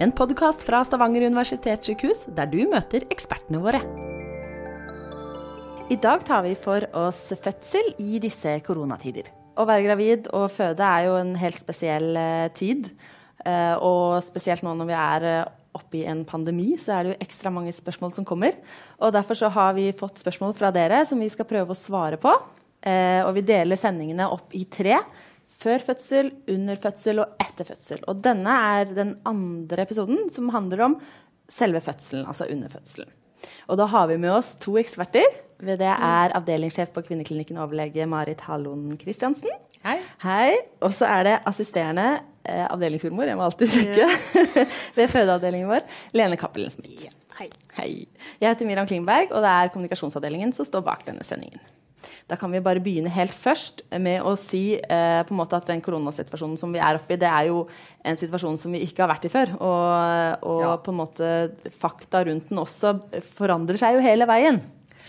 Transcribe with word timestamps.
en 0.00 0.12
podkast 0.16 0.62
fra 0.64 0.78
Stavanger 0.88 1.26
universitetssykehus 1.28 2.22
der 2.32 2.48
du 2.48 2.62
møter 2.70 3.04
ekspertene 3.12 3.58
våre. 3.60 3.82
I 5.92 5.98
dag 6.00 6.22
tar 6.24 6.46
vi 6.46 6.54
for 6.56 6.86
oss 6.96 7.26
fødsel 7.42 7.92
i 8.00 8.16
disse 8.22 8.54
koronatider. 8.64 9.28
Å 9.60 9.66
være 9.68 9.84
gravid 9.84 10.30
og 10.32 10.46
føde 10.54 10.86
er 10.86 11.10
jo 11.10 11.18
en 11.18 11.34
helt 11.36 11.60
spesiell 11.60 12.16
eh, 12.16 12.48
tid. 12.56 12.88
Eh, 13.44 13.74
og 13.76 14.22
spesielt 14.24 14.64
nå 14.64 14.72
når 14.78 14.88
vi 14.88 14.96
er 14.96 15.26
eh, 15.28 15.52
oppe 15.76 16.00
i 16.00 16.06
en 16.08 16.24
pandemi, 16.24 16.70
så 16.80 16.94
er 16.96 17.04
det 17.04 17.12
jo 17.12 17.20
ekstra 17.26 17.52
mange 17.52 17.74
spørsmål 17.76 18.14
som 18.16 18.24
kommer. 18.24 18.56
Og 19.04 19.12
derfor 19.12 19.36
så 19.36 19.52
har 19.52 19.76
vi 19.76 19.90
fått 19.98 20.22
spørsmål 20.22 20.56
fra 20.56 20.72
dere 20.72 21.02
som 21.10 21.20
vi 21.20 21.28
skal 21.28 21.48
prøve 21.50 21.76
å 21.76 21.78
svare 21.78 22.16
på. 22.20 22.32
og 22.80 23.34
vi 23.36 23.42
deler 23.44 23.76
sendingene 23.76 24.30
opp 24.32 24.54
i 24.56 24.64
tre. 24.64 24.96
Før 25.60 25.82
fødsel, 25.84 26.30
under 26.48 26.78
fødsel 26.80 27.20
og 27.20 27.40
etter 27.42 27.68
fødsel. 27.68 28.04
Og 28.08 28.22
denne 28.24 28.52
er 28.80 28.92
den 28.96 29.14
andre 29.28 29.84
episoden 29.84 30.30
som 30.32 30.48
handler 30.54 30.86
om 30.86 31.00
selve 31.50 31.82
fødselen, 31.84 32.24
altså 32.26 32.46
under 32.48 32.70
fødselen. 32.72 33.10
Og 33.68 33.76
da 33.80 33.86
har 33.88 34.08
vi 34.08 34.16
med 34.20 34.32
oss 34.32 34.54
to 34.60 34.76
eksperter. 34.80 35.26
Ved 35.60 35.80
Det 35.80 35.88
er 35.92 36.32
avdelingssjef 36.36 36.92
på 36.94 37.02
Kvinneklinikken 37.04 37.58
overlege 37.60 38.06
Marit 38.08 38.40
Hallon 38.48 38.96
Christiansen. 39.00 39.52
Hei. 39.84 39.98
Hei. 40.22 40.56
Og 40.80 40.92
så 40.96 41.08
er 41.08 41.24
det 41.24 41.34
assisterende 41.48 42.06
eh, 42.44 42.66
avdelingsjordmor, 42.68 43.28
jeg 43.28 43.36
må 43.36 43.44
alltid 43.44 43.72
trekke, 43.72 44.08
ja. 44.08 44.64
ved 44.96 45.08
fødeavdelingen 45.08 45.68
vår, 45.68 45.84
Lene 46.16 46.36
Cappelen 46.40 46.72
Smith. 46.72 47.04
Ja. 47.06 47.12
Hei. 47.38 47.48
Hei. 47.78 47.92
Jeg 48.40 48.48
heter 48.48 48.68
Miriam 48.68 48.88
Klingberg, 48.88 49.32
og 49.32 49.44
det 49.44 49.52
er 49.52 49.72
kommunikasjonsavdelingen 49.72 50.52
som 50.56 50.68
står 50.68 50.84
bak 50.84 51.06
denne 51.08 51.24
sendingen. 51.24 51.60
Da 52.30 52.38
kan 52.40 52.52
vi 52.52 52.62
bare 52.64 52.82
begynne 52.82 53.12
helt 53.12 53.34
først 53.34 53.84
med 54.00 54.24
å 54.26 54.34
si 54.38 54.64
eh, 54.78 55.20
på 55.26 55.34
en 55.34 55.40
måte 55.40 55.58
at 55.58 55.68
den 55.68 55.82
koronasituasjonen 55.84 56.58
som 56.60 56.72
vi 56.74 56.82
er 56.82 56.98
oppe 57.00 57.16
i, 57.16 57.20
det 57.20 57.28
er 57.28 57.50
jo 57.50 57.64
en 58.06 58.18
situasjon 58.18 58.58
som 58.60 58.74
vi 58.74 58.82
ikke 58.86 59.04
har 59.04 59.12
vært 59.12 59.28
i 59.28 59.32
før. 59.32 59.54
Og, 59.58 60.44
og 60.50 60.62
ja. 60.64 60.74
på 60.84 60.94
en 60.94 61.00
måte 61.00 61.32
fakta 61.76 62.24
rundt 62.28 62.50
den 62.50 62.62
også 62.62 62.96
forandrer 63.36 63.80
seg 63.80 63.98
jo 63.98 64.04
hele 64.04 64.28
veien. 64.30 64.62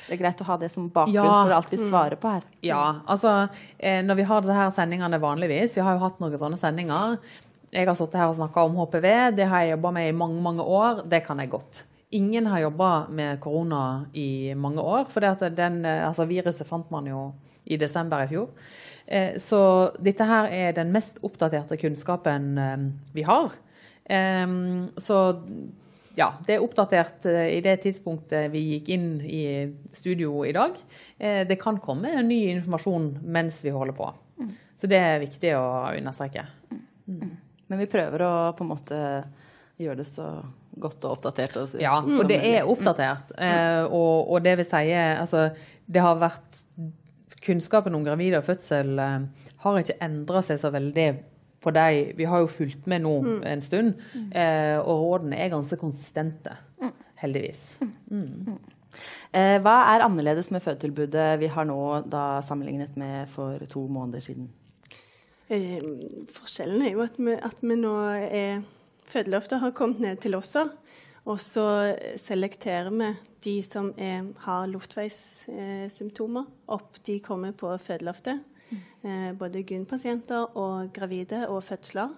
Det 0.08 0.18
er 0.18 0.24
greit 0.24 0.42
å 0.44 0.48
ha 0.50 0.58
det 0.60 0.72
som 0.74 0.90
bakgrunn 0.92 1.16
ja. 1.16 1.38
for 1.46 1.56
alt 1.56 1.72
vi 1.72 1.78
mm. 1.80 1.86
svarer 1.88 2.20
på 2.20 2.34
her. 2.34 2.48
Ja, 2.66 2.84
altså 3.06 3.36
eh, 3.78 4.02
når 4.04 4.20
vi 4.20 4.26
har 4.28 4.44
disse 4.44 4.58
her 4.58 4.74
sendingene 4.76 5.22
vanligvis, 5.22 5.78
vi 5.78 5.86
har 5.86 5.96
jo 5.96 6.04
hatt 6.04 6.20
noen 6.20 6.36
sånne 6.42 6.60
sendinger. 6.60 7.16
Jeg 7.72 7.88
har 7.88 7.96
sittet 7.96 8.20
her 8.20 8.32
og 8.32 8.36
snakka 8.36 8.66
om 8.68 8.76
HPV, 8.76 9.08
det 9.38 9.48
har 9.48 9.64
jeg 9.64 9.78
jobba 9.78 9.94
med 9.96 10.10
i 10.10 10.18
mange, 10.18 10.42
mange 10.44 10.66
år. 10.66 11.06
Det 11.08 11.22
kan 11.24 11.40
jeg 11.40 11.54
godt. 11.54 11.86
Ingen 12.12 12.48
har 12.52 12.60
jobba 12.60 13.08
med 13.10 13.40
korona 13.40 14.06
i 14.14 14.54
mange 14.56 14.84
år. 14.84 15.06
For 15.14 15.24
den, 15.24 15.86
altså 15.86 16.26
viruset 16.28 16.68
fant 16.68 16.90
man 16.92 17.08
jo 17.08 17.30
i 17.66 17.78
desember 17.80 18.26
i 18.26 18.32
fjor. 18.32 18.50
Eh, 19.06 19.38
så 19.38 19.92
dette 20.00 20.26
her 20.28 20.50
er 20.52 20.74
den 20.76 20.92
mest 20.94 21.20
oppdaterte 21.26 21.78
kunnskapen 21.82 22.58
eh, 22.58 22.88
vi 23.16 23.28
har. 23.28 23.54
Så 25.02 25.18
ja, 26.18 26.28
det 26.48 26.56
er 26.58 26.64
oppdatert 26.64 27.26
eh, 27.30 27.54
i 27.58 27.62
det 27.64 27.78
tidspunktet 27.86 28.50
vi 28.52 28.64
gikk 28.74 28.90
inn 28.92 29.10
i 29.24 29.44
studio 29.96 30.42
i 30.48 30.52
dag. 30.56 30.76
Det 31.18 31.58
kan 31.62 31.80
komme 31.80 32.12
ny 32.26 32.42
informasjon 32.56 33.14
mens 33.24 33.62
vi 33.64 33.72
holder 33.72 33.96
på. 33.96 34.10
Mm. 34.42 34.52
Så 34.76 34.90
det 34.92 35.00
er 35.00 35.22
viktig 35.22 35.54
å 35.56 35.66
understreke. 35.94 36.48
Mm. 37.06 37.36
Men 37.68 37.84
vi 37.84 37.88
prøver 37.92 38.26
å 38.26 38.34
på 38.58 38.66
en 38.66 38.72
måte 38.72 39.00
gjøre 39.80 40.02
det 40.02 40.10
så 40.10 40.28
godt 40.80 41.06
og 41.06 41.18
oppdatert. 41.18 41.58
Og, 41.58 41.76
ja, 41.82 41.98
og 42.00 42.28
det 42.30 42.40
er 42.48 42.68
oppdatert. 42.70 43.34
Eh, 43.38 43.84
og, 43.86 44.32
og, 44.32 44.40
det 44.46 44.58
vil 44.60 44.68
si 44.68 44.92
altså, 44.96 45.50
Det 45.86 46.02
har 46.02 46.20
vært 46.22 46.62
Kunnskapen 47.42 47.96
om 47.98 48.04
gravide 48.06 48.38
og 48.38 48.46
fødsel 48.46 49.00
eh, 49.02 49.48
har 49.64 49.78
ikke 49.80 49.98
endra 50.06 50.44
seg 50.46 50.60
så 50.62 50.70
veldig 50.74 51.08
på 51.62 51.72
de 51.74 52.14
Vi 52.18 52.26
har 52.30 52.42
jo 52.42 52.50
fulgt 52.50 52.88
med 52.90 53.04
nå 53.06 53.16
mm. 53.22 53.40
en 53.46 53.62
stund, 53.62 53.94
eh, 54.34 54.78
og 54.80 55.02
rådene 55.02 55.38
er 55.38 55.52
ganske 55.54 55.78
konsistente. 55.78 56.56
Mm. 56.82 56.94
Heldigvis. 57.22 57.64
Mm. 58.10 58.58
Eh, 59.32 59.58
hva 59.64 59.76
er 59.94 60.06
annerledes 60.06 60.50
med 60.52 60.64
fødetilbudet 60.66 61.40
vi 61.40 61.50
har 61.54 61.68
nå, 61.70 61.78
da 62.12 62.42
sammenlignet 62.46 62.98
med 62.98 63.30
for 63.32 63.62
to 63.70 63.86
måneder 63.88 64.26
siden? 64.26 64.50
Eh, 65.52 65.80
forskjellen 66.34 66.82
er 66.86 66.96
jo 66.96 67.06
at 67.06 67.18
vi, 67.20 67.38
at 67.38 67.62
vi 67.62 67.78
nå 67.78 67.94
er 68.18 68.64
Fødeløftet 69.12 69.60
har 69.60 69.76
kommet 69.76 70.00
ned 70.00 70.22
til 70.24 70.36
oss. 70.38 70.56
Og 71.26 71.38
så 71.44 71.66
selekterer 72.18 72.90
vi 72.96 73.12
de 73.44 73.58
som 73.66 73.92
er, 73.98 74.26
har 74.46 74.70
luftveissymptomer, 74.70 76.48
opp. 76.72 76.98
De 77.06 77.20
kommer 77.24 77.54
på 77.58 77.74
fødeløftet. 77.82 78.42
Mm. 78.72 78.82
Eh, 79.10 79.32
både 79.38 79.64
gyn-pasienter 79.68 80.56
og 80.58 80.94
gravide 80.96 81.48
og 81.50 81.64
fødsler 81.64 82.14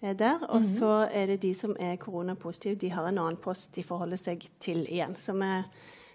er 0.00 0.14
der. 0.14 0.42
Og 0.48 0.62
mm. 0.62 0.68
så 0.70 0.92
er 1.12 1.26
det 1.32 1.42
de 1.42 1.52
som 1.54 1.76
er 1.80 1.98
koronapositive. 2.00 2.78
De 2.80 2.90
har 2.94 3.08
en 3.08 3.18
annen 3.18 3.40
post 3.42 3.74
de 3.76 3.84
forholder 3.84 4.20
seg 4.20 4.48
til 4.62 4.84
igjen. 4.86 5.16
Så 5.18 5.34
vi 5.38 5.52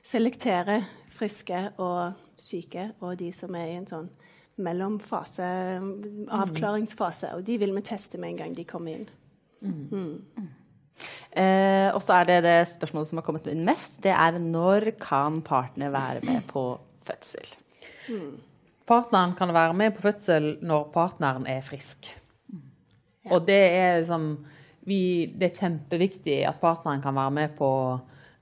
selekterer 0.04 0.84
friske 1.14 1.70
og 1.78 2.14
syke, 2.40 2.92
og 3.00 3.20
de 3.20 3.32
som 3.36 3.56
er 3.56 3.70
i 3.70 3.80
en 3.80 3.88
sånn 3.88 4.10
mellomfase, 4.64 5.46
mm. 5.82 6.30
avklaringsfase. 6.34 7.34
Og 7.38 7.46
de 7.46 7.58
vil 7.62 7.76
vi 7.76 7.86
teste 7.86 8.20
med 8.22 8.34
en 8.34 8.42
gang 8.44 8.58
de 8.58 8.66
kommer 8.68 9.00
inn. 9.00 9.08
Mm. 9.63 10.50
Eh, 11.34 11.90
og 11.90 12.01
så 12.06 12.19
er 12.19 12.29
det 12.29 12.40
det 12.46 12.57
spørsmålet 12.75 13.09
som 13.09 13.19
har 13.19 13.25
kommet 13.25 13.47
inn 13.50 13.63
mest. 13.66 13.96
Det 14.03 14.13
er 14.13 14.40
når 14.41 14.91
kan 15.01 15.41
partner 15.46 15.94
være 15.94 16.22
med 16.28 16.44
på 16.50 16.66
fødsel? 17.07 17.47
Mm. 18.12 18.35
Partneren 18.88 19.34
kan 19.38 19.53
være 19.56 19.73
med 19.79 19.96
på 19.96 20.03
fødsel 20.03 20.57
når 20.62 20.91
partneren 20.94 21.47
er 21.50 21.63
frisk. 21.66 22.12
Ja. 23.23 23.31
Og 23.35 23.47
det 23.47 23.62
er 23.72 24.02
liksom 24.02 24.35
vi, 24.84 25.31
Det 25.31 25.47
er 25.47 25.59
kjempeviktig 25.62 26.41
at 26.44 26.59
partneren 26.59 27.02
kan 27.02 27.16
være 27.16 27.32
med 27.32 27.55
på 27.58 27.72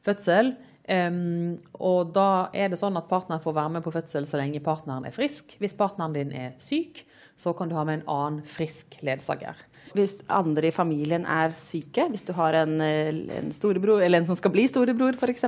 fødsel. 0.06 0.56
Um, 0.90 1.60
og 1.78 2.10
da 2.16 2.50
er 2.58 2.72
det 2.72 2.80
sånn 2.82 2.98
at 2.98 3.08
partneren 3.08 3.44
får 3.44 3.54
være 3.54 3.74
med 3.78 3.84
på 3.86 3.94
fødsel 3.94 4.26
så 4.28 4.40
lenge 4.42 4.64
partneren 4.66 5.06
er 5.06 5.14
frisk. 5.16 5.54
Hvis 5.62 5.78
partneren 5.78 6.16
din 6.18 6.34
er 6.34 6.56
syk, 6.60 7.04
så 7.38 7.54
kan 7.54 7.70
du 7.70 7.78
ha 7.78 7.86
med 7.86 8.02
en 8.02 8.10
annen 8.10 8.42
frisk 8.50 8.98
ledsager. 9.06 9.62
Hvis 9.98 10.18
andre 10.32 10.70
i 10.70 10.76
familien 10.76 11.26
er 11.28 11.56
syke, 11.58 12.08
hvis 12.12 12.24
du 12.28 12.32
har 12.38 12.56
en, 12.62 12.80
en 12.82 13.52
storebror, 13.56 14.02
eller 14.02 14.22
en 14.22 14.30
som 14.30 14.40
skal 14.40 14.54
bli 14.54 14.68
storebror 14.72 15.20
f.eks., 15.20 15.46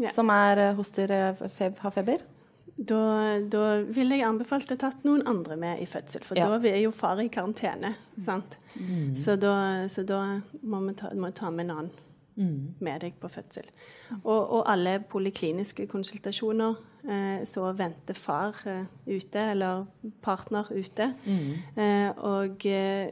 ja. 0.00 0.12
som 0.14 0.30
er 0.32 0.72
hos 0.76 0.92
dere 0.96 1.34
feb, 1.56 1.80
har 1.80 1.94
feber? 1.94 2.22
Da, 2.76 3.38
da 3.52 3.64
ville 3.84 4.16
jeg 4.16 4.26
anbefalt 4.26 4.72
å 4.72 4.78
tatt 4.80 5.04
noen 5.06 5.22
andre 5.28 5.58
med 5.60 5.82
i 5.82 5.86
fødsel, 5.86 6.24
for 6.24 6.38
ja. 6.38 6.48
da 6.48 6.70
er 6.70 6.80
jo 6.80 6.92
far 6.96 7.20
i 7.20 7.28
karantene. 7.32 7.92
sant? 8.24 8.56
Mm. 8.74 9.12
Så, 9.18 9.36
da, 9.36 9.54
så, 9.92 10.04
da, 10.08 10.22
må 10.64 10.80
vi 10.86 10.96
ta, 10.98 11.12
må 11.14 11.30
ta, 11.36 11.50
med 11.52 11.68
en 11.68 11.76
annen. 11.76 11.92
Med 12.36 13.00
deg 13.04 13.18
på 13.20 13.28
fødsel. 13.28 13.66
Og, 14.24 14.40
og 14.56 14.62
alle 14.72 14.98
polikliniske 15.04 15.84
konsultasjoner 15.90 16.74
eh, 17.08 17.42
så 17.48 17.66
venter 17.76 18.14
far 18.16 18.56
eh, 18.66 18.84
ute, 19.06 19.42
eller 19.52 19.84
partner 20.24 20.70
ute. 20.72 21.10
Eh, 21.76 22.10
og 22.24 22.64
eh, 22.66 23.10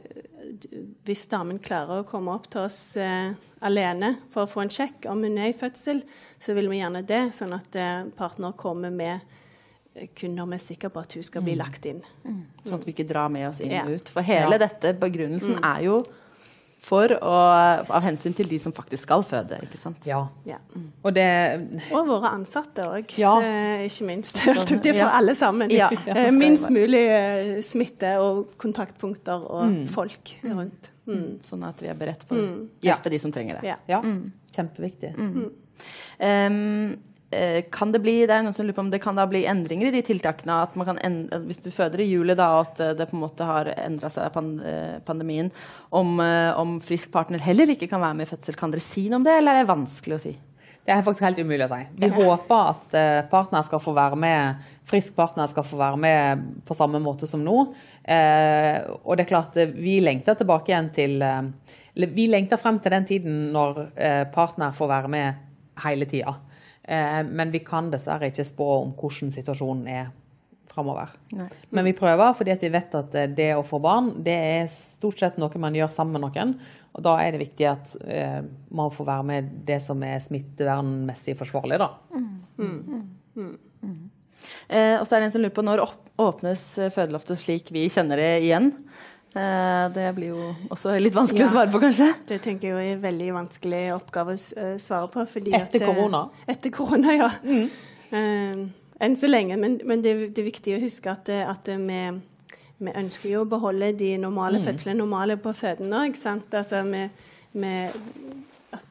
hvis 1.05 1.27
damen 1.31 1.59
klarer 1.63 2.01
å 2.01 2.07
komme 2.09 2.33
opp 2.33 2.49
til 2.51 2.61
oss 2.65 2.79
eh, 2.97 3.33
alene 3.61 4.15
for 4.33 4.45
å 4.47 4.49
få 4.49 4.63
en 4.65 4.73
sjekk 4.73 5.05
om 5.11 5.21
hun 5.23 5.37
er 5.37 5.51
i 5.53 5.57
fødsel, 5.57 6.01
så 6.41 6.55
vil 6.57 6.69
vi 6.71 6.79
gjerne 6.81 7.03
det, 7.05 7.27
sånn 7.37 7.53
at 7.53 7.75
eh, 7.77 8.07
partner 8.17 8.57
kommer 8.57 8.89
med 8.89 9.19
kun 10.17 10.33
når 10.37 10.47
vi 10.47 10.55
er 10.55 10.63
sikre 10.63 10.89
på 10.89 11.01
at 11.03 11.13
hun 11.17 11.23
skal 11.27 11.43
bli 11.43 11.53
lagt 11.59 11.83
inn. 11.85 11.97
Sånn 12.63 12.77
at 12.77 12.85
vi 12.87 12.93
ikke 12.95 13.03
drar 13.09 13.27
med 13.29 13.49
oss 13.49 13.59
inn 13.59 13.73
Ja. 13.75 13.83
og 13.85 13.91
ut. 13.99 14.09
For 14.09 14.23
hele 14.23 14.55
Ja. 14.55 14.61
dette, 14.63 14.93
begrunnelsen, 14.97 15.59
er 15.61 15.81
jo 15.83 15.97
for 16.81 17.07
å, 17.13 17.31
av 17.93 18.01
hensyn 18.01 18.33
til 18.33 18.47
de 18.49 18.57
som 18.59 18.73
faktisk 18.73 19.03
skal 19.05 19.21
føde, 19.23 19.59
ikke 19.67 19.77
sant? 19.77 19.99
Ja. 20.09 20.23
Ja. 20.49 20.57
Og 21.05 21.13
det 21.13 21.27
Og 21.93 22.07
våre 22.07 22.31
ansatte 22.33 22.81
òg, 22.89 23.13
Ja. 23.21 23.35
eh, 23.39 23.83
ikke 23.85 24.07
minst. 24.07 24.33
Det 24.41 24.49
er 24.49 24.93
for 24.93 25.03
Ja. 25.03 25.11
alle 25.19 25.35
sammen. 25.37 25.69
Ja, 25.69 25.91
Eh, 26.07 26.31
Minst 26.31 26.69
mulig 26.73 27.03
eh, 27.07 27.61
smitte 27.61 28.15
og 28.19 28.57
kontaktpunkter 28.57 29.45
og 29.51 29.87
folk 29.93 30.33
rundt. 30.43 30.89
Mm. 31.07 31.39
Sånn 31.45 31.63
at 31.67 31.79
vi 31.81 31.87
er 31.87 31.93
beredt 31.95 32.25
på 32.27 32.35
å 32.35 32.41
Mm. 32.41 32.67
hjelpe 32.81 33.09
de 33.11 33.19
som 33.19 33.31
trenger 33.31 33.61
det. 33.61 33.63
Ja. 33.69 33.75
Ja, 33.87 34.01
kjempeviktig. 34.51 35.13
Ehm, 35.17 35.51
eh, 36.19 36.97
kan 37.71 37.93
det 37.93 38.01
bli, 38.03 38.15
det 38.27 38.35
er 38.35 38.43
noen 38.43 38.55
som 38.55 38.65
lurer 38.67 38.75
på 38.75 38.83
om 38.83 38.91
det 38.91 38.99
kan 39.03 39.15
da 39.15 39.23
bli 39.29 39.45
endringer 39.47 39.87
i 39.87 39.93
de 39.95 40.03
tiltakene? 40.03 40.57
At 40.67 40.75
man 40.79 40.89
kan 40.89 40.99
endre, 41.05 41.39
hvis 41.47 41.61
du 41.63 41.69
føder 41.71 42.03
i 42.03 42.09
juli, 42.09 42.35
da, 42.35 42.49
at 42.59 42.79
eh, 42.83 42.93
det 42.97 43.07
på 43.07 43.15
en 43.17 43.23
måte 43.23 43.47
har 43.47 43.71
endra 43.77 44.11
seg 44.11 44.31
pan, 44.35 44.53
eh, 44.67 44.99
pandemien, 45.07 45.51
om, 45.95 46.13
eh, 46.23 46.51
om 46.59 46.79
frisk 46.83 47.11
partner 47.13 47.43
heller 47.43 47.71
ikke 47.71 47.87
kan 47.91 48.03
være 48.03 48.19
med 48.19 48.27
i 48.27 48.31
fødsel, 48.33 48.59
kan 48.59 48.73
dere 48.73 48.83
si 48.83 49.07
noe 49.07 49.21
om 49.21 49.27
det, 49.27 49.37
eller 49.39 49.55
er 49.59 49.63
det 49.63 49.71
vanskelig 49.71 50.17
å 50.17 50.23
si? 50.27 50.35
Det 50.81 50.95
er 50.95 51.03
faktisk 51.05 51.27
helt 51.27 51.39
umulig 51.39 51.65
å 51.67 51.69
si. 51.69 51.81
Vi 52.01 52.09
håper 52.09 52.69
at 52.71 52.95
eh, 52.97 53.23
partner 53.29 53.65
skal 53.65 53.81
få 53.83 53.93
være 53.93 54.17
med, 54.19 54.63
frisk 54.89 55.13
partner 55.17 55.49
skal 55.49 55.65
få 55.67 55.77
være 55.77 55.99
med 56.01 56.45
på 56.65 56.77
samme 56.77 56.99
måte 57.03 57.29
som 57.29 57.43
nå. 57.45 57.67
Eh, 58.01 58.81
og 59.03 59.13
det 59.15 59.27
er 59.27 59.29
klart, 59.29 59.59
eh, 59.61 59.69
vi 59.69 59.99
lengter 60.01 60.39
tilbake 60.39 60.73
igjen 60.73 60.89
til 60.95 61.21
eh, 61.21 61.43
Vi 62.01 62.25
lengter 62.31 62.57
frem 62.57 62.79
til 62.81 62.95
den 62.95 63.05
tiden 63.05 63.39
når 63.53 63.83
eh, 63.93 64.23
partner 64.33 64.73
får 64.73 64.89
være 64.89 65.11
med 65.11 65.45
hele 65.83 66.07
tida. 66.09 66.33
Eh, 66.91 67.21
men 67.27 67.53
vi 67.53 67.63
kan 67.63 67.91
dessverre 67.93 68.31
ikke 68.31 68.47
spå 68.47 68.67
om 68.81 68.91
hvordan 68.97 69.31
situasjonen 69.33 69.87
er 69.91 70.09
framover. 70.71 71.09
Men 71.69 71.85
vi 71.85 71.93
prøver, 71.95 72.33
fordi 72.37 72.53
at 72.53 72.63
vi 72.63 72.71
vet 72.71 72.95
at 72.97 73.15
eh, 73.17 73.29
det 73.35 73.49
å 73.57 73.65
få 73.67 73.79
barn 73.83 74.11
det 74.23 74.35
er 74.35 74.69
stort 74.71 75.19
sett 75.19 75.39
noe 75.41 75.61
man 75.61 75.75
gjør 75.75 75.91
sammen 75.93 76.17
med 76.17 76.25
noen. 76.27 76.53
Og 76.95 77.05
da 77.05 77.17
er 77.23 77.33
det 77.33 77.43
viktig 77.43 77.67
at 77.69 77.95
eh, 78.03 78.39
man 78.71 78.93
får 78.93 79.07
være 79.07 79.27
med 79.27 79.51
det 79.67 79.79
som 79.83 80.01
er 80.07 80.19
smittevernmessig 80.23 81.37
forsvarlig. 81.39 81.79
da. 81.81 81.91
Eh, 84.71 84.95
og 84.97 85.05
så 85.05 85.15
er 85.15 85.21
det 85.21 85.29
en 85.29 85.35
som 85.35 85.43
lurer 85.43 85.55
på 85.55 85.65
når 85.65 85.85
åpnes 86.21 86.63
fødeloftet 86.93 87.39
slik 87.39 87.71
vi 87.73 87.87
kjenner 87.91 88.19
det 88.19 88.31
igjen? 88.45 88.73
Eh, 89.31 89.85
det 89.95 90.09
blir 90.17 90.33
jo 90.33 90.49
også 90.75 90.97
litt 90.99 91.15
vanskelig 91.15 91.45
å 91.45 91.51
svare 91.53 91.71
på, 91.71 91.79
kanskje? 91.79 92.09
Det 92.27 92.41
tenker 92.43 92.67
jeg 92.73 92.89
er 92.89 92.95
en 92.97 93.03
veldig 93.05 93.29
vanskelig 93.37 93.81
oppgave 93.95 94.33
å 94.35 94.39
eh, 94.59 94.73
svare 94.83 95.07
på. 95.13 95.23
Fordi 95.35 95.53
Etter 95.55 95.79
at, 95.79 95.87
eh, 95.87 95.87
korona? 95.93 96.23
Etter 96.51 96.73
korona, 96.75 97.13
ja. 97.15 97.29
Eh, 98.11 98.65
enn 99.01 99.15
så 99.15 99.29
lenge. 99.31 99.55
Men, 99.57 99.79
men 99.87 100.01
det, 100.03 100.17
det 100.35 100.43
er 100.43 100.49
viktig 100.49 100.75
å 100.75 100.81
huske 100.83 101.11
at, 101.13 101.23
det- 101.31 101.45
at 101.47 101.63
det 101.69 101.77
vi, 101.79 102.01
vi 102.83 102.91
ønsker 102.91 103.29
jo 103.31 103.45
å 103.45 103.49
beholde 103.49 103.93
de 103.97 104.17
normale 104.17 104.59
fødslene 104.65 104.97
normale 104.99 105.37
på 105.37 105.53
føden 105.55 105.93
òg, 105.95 106.09
ikke 106.11 106.21
sant? 106.25 106.51
Altså 106.53 106.83
vi, 106.91 107.05
vi, 107.53 107.73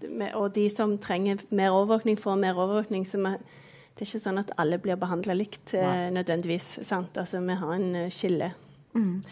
vi, 0.08 0.31
og 0.34 0.52
de 0.54 0.69
som 0.72 0.96
trenger 0.98 1.44
mer 1.50 1.70
overvåkning, 1.76 2.16
får 2.19 2.37
mer 2.40 2.54
overvåkning. 2.56 3.04
så 3.04 3.19
vi 3.20 3.37
det 4.00 4.06
er 4.06 4.08
ikke 4.14 4.22
sånn 4.22 4.38
at 4.40 4.50
alle 4.56 4.78
blir 4.81 4.96
behandla 4.96 5.34
likt 5.37 5.75
eh, 5.76 6.08
nødvendigvis. 6.14 6.78
sant? 6.87 7.19
Altså, 7.20 7.40
Vi 7.44 7.54
har 7.60 7.72
en 7.75 7.94
eh, 8.06 8.08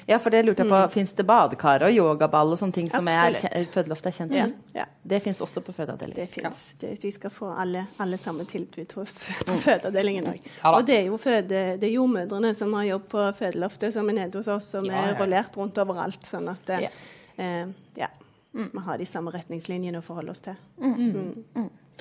Ja, 0.06 0.18
for 0.22 0.30
det 0.30 0.44
lurte 0.46 0.62
jeg 0.62 0.70
på. 0.70 0.78
Fins 0.94 1.12
det 1.18 1.24
badekar 1.26 1.82
og 1.88 1.90
yogaball 1.92 2.52
og 2.54 2.58
sånne 2.60 2.72
ting 2.76 2.90
som 2.90 3.08
Absolutt. 3.10 3.48
er 3.50 3.64
fødeloft 3.74 4.06
er 4.06 4.14
kjent 4.14 4.34
Ja, 4.36 4.44
med? 4.46 4.54
ja. 4.74 4.84
Det 5.02 5.18
fins 5.24 5.40
også 5.42 5.60
på 5.66 5.72
fødeavdelingen. 5.74 6.14
Det 6.20 6.28
fins. 6.30 6.74
De 6.78 7.10
skal 7.10 7.30
få 7.34 7.50
alle, 7.58 7.86
alle 7.98 8.16
samme 8.18 8.44
tilbud 8.46 8.92
hos 8.94 9.16
på 9.46 9.56
fødeavdelingen 9.66 10.30
òg. 10.30 10.38
Ja 10.62 10.70
og 10.76 10.86
det 10.86 10.96
er 11.00 11.06
jo 11.10 11.18
føde, 11.18 11.64
det 11.80 11.88
er 11.88 11.94
jordmødrene 11.96 12.54
som 12.54 12.72
har 12.78 12.84
jobb 12.84 13.08
på 13.10 13.26
fødeloftet, 13.40 13.92
som 13.92 14.08
er 14.08 14.18
nede 14.20 14.38
hos 14.38 14.48
oss, 14.48 14.70
som 14.76 14.84
Ja, 14.86 14.92
ja, 14.92 15.02
er 15.10 15.18
rollert 15.18 15.26
rullert 15.50 15.56
rundt 15.56 15.78
overalt. 15.82 16.22
Sånn 16.24 16.48
at 16.54 16.70
eh, 16.70 16.86
Ja. 16.86 16.90
eh, 17.38 17.66
ja, 17.96 18.08
vi 18.52 18.84
har 18.86 18.98
de 18.98 19.06
samme 19.06 19.30
retningslinjene 19.34 19.98
å 19.98 20.02
forholde 20.06 20.30
oss 20.30 20.40
til. 20.40 20.54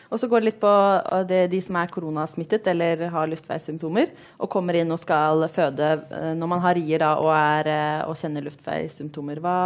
Og 0.08 0.22
så 0.22 0.30
går 0.32 0.44
det 0.44 0.50
litt 0.52 0.60
på 0.62 0.72
uh, 0.72 1.24
det, 1.28 1.46
de 1.52 1.62
som 1.64 1.80
er 1.80 1.90
koronasmittet 1.92 2.68
eller 2.74 3.08
har 3.14 3.32
luftveissymptomer, 3.32 4.14
og 4.40 4.52
kommer 4.54 4.78
inn 4.80 4.94
og 4.94 5.02
skal 5.02 5.48
føde 5.52 5.96
uh, 6.12 6.32
når 6.38 6.54
man 6.54 6.64
har 6.64 6.78
rier 6.80 7.04
da, 7.04 7.16
og, 7.24 7.34
er, 7.36 7.72
uh, 7.72 8.12
og 8.12 8.20
kjenner 8.20 8.46
luftveissymptomer. 8.48 9.44
Hva 9.44 9.58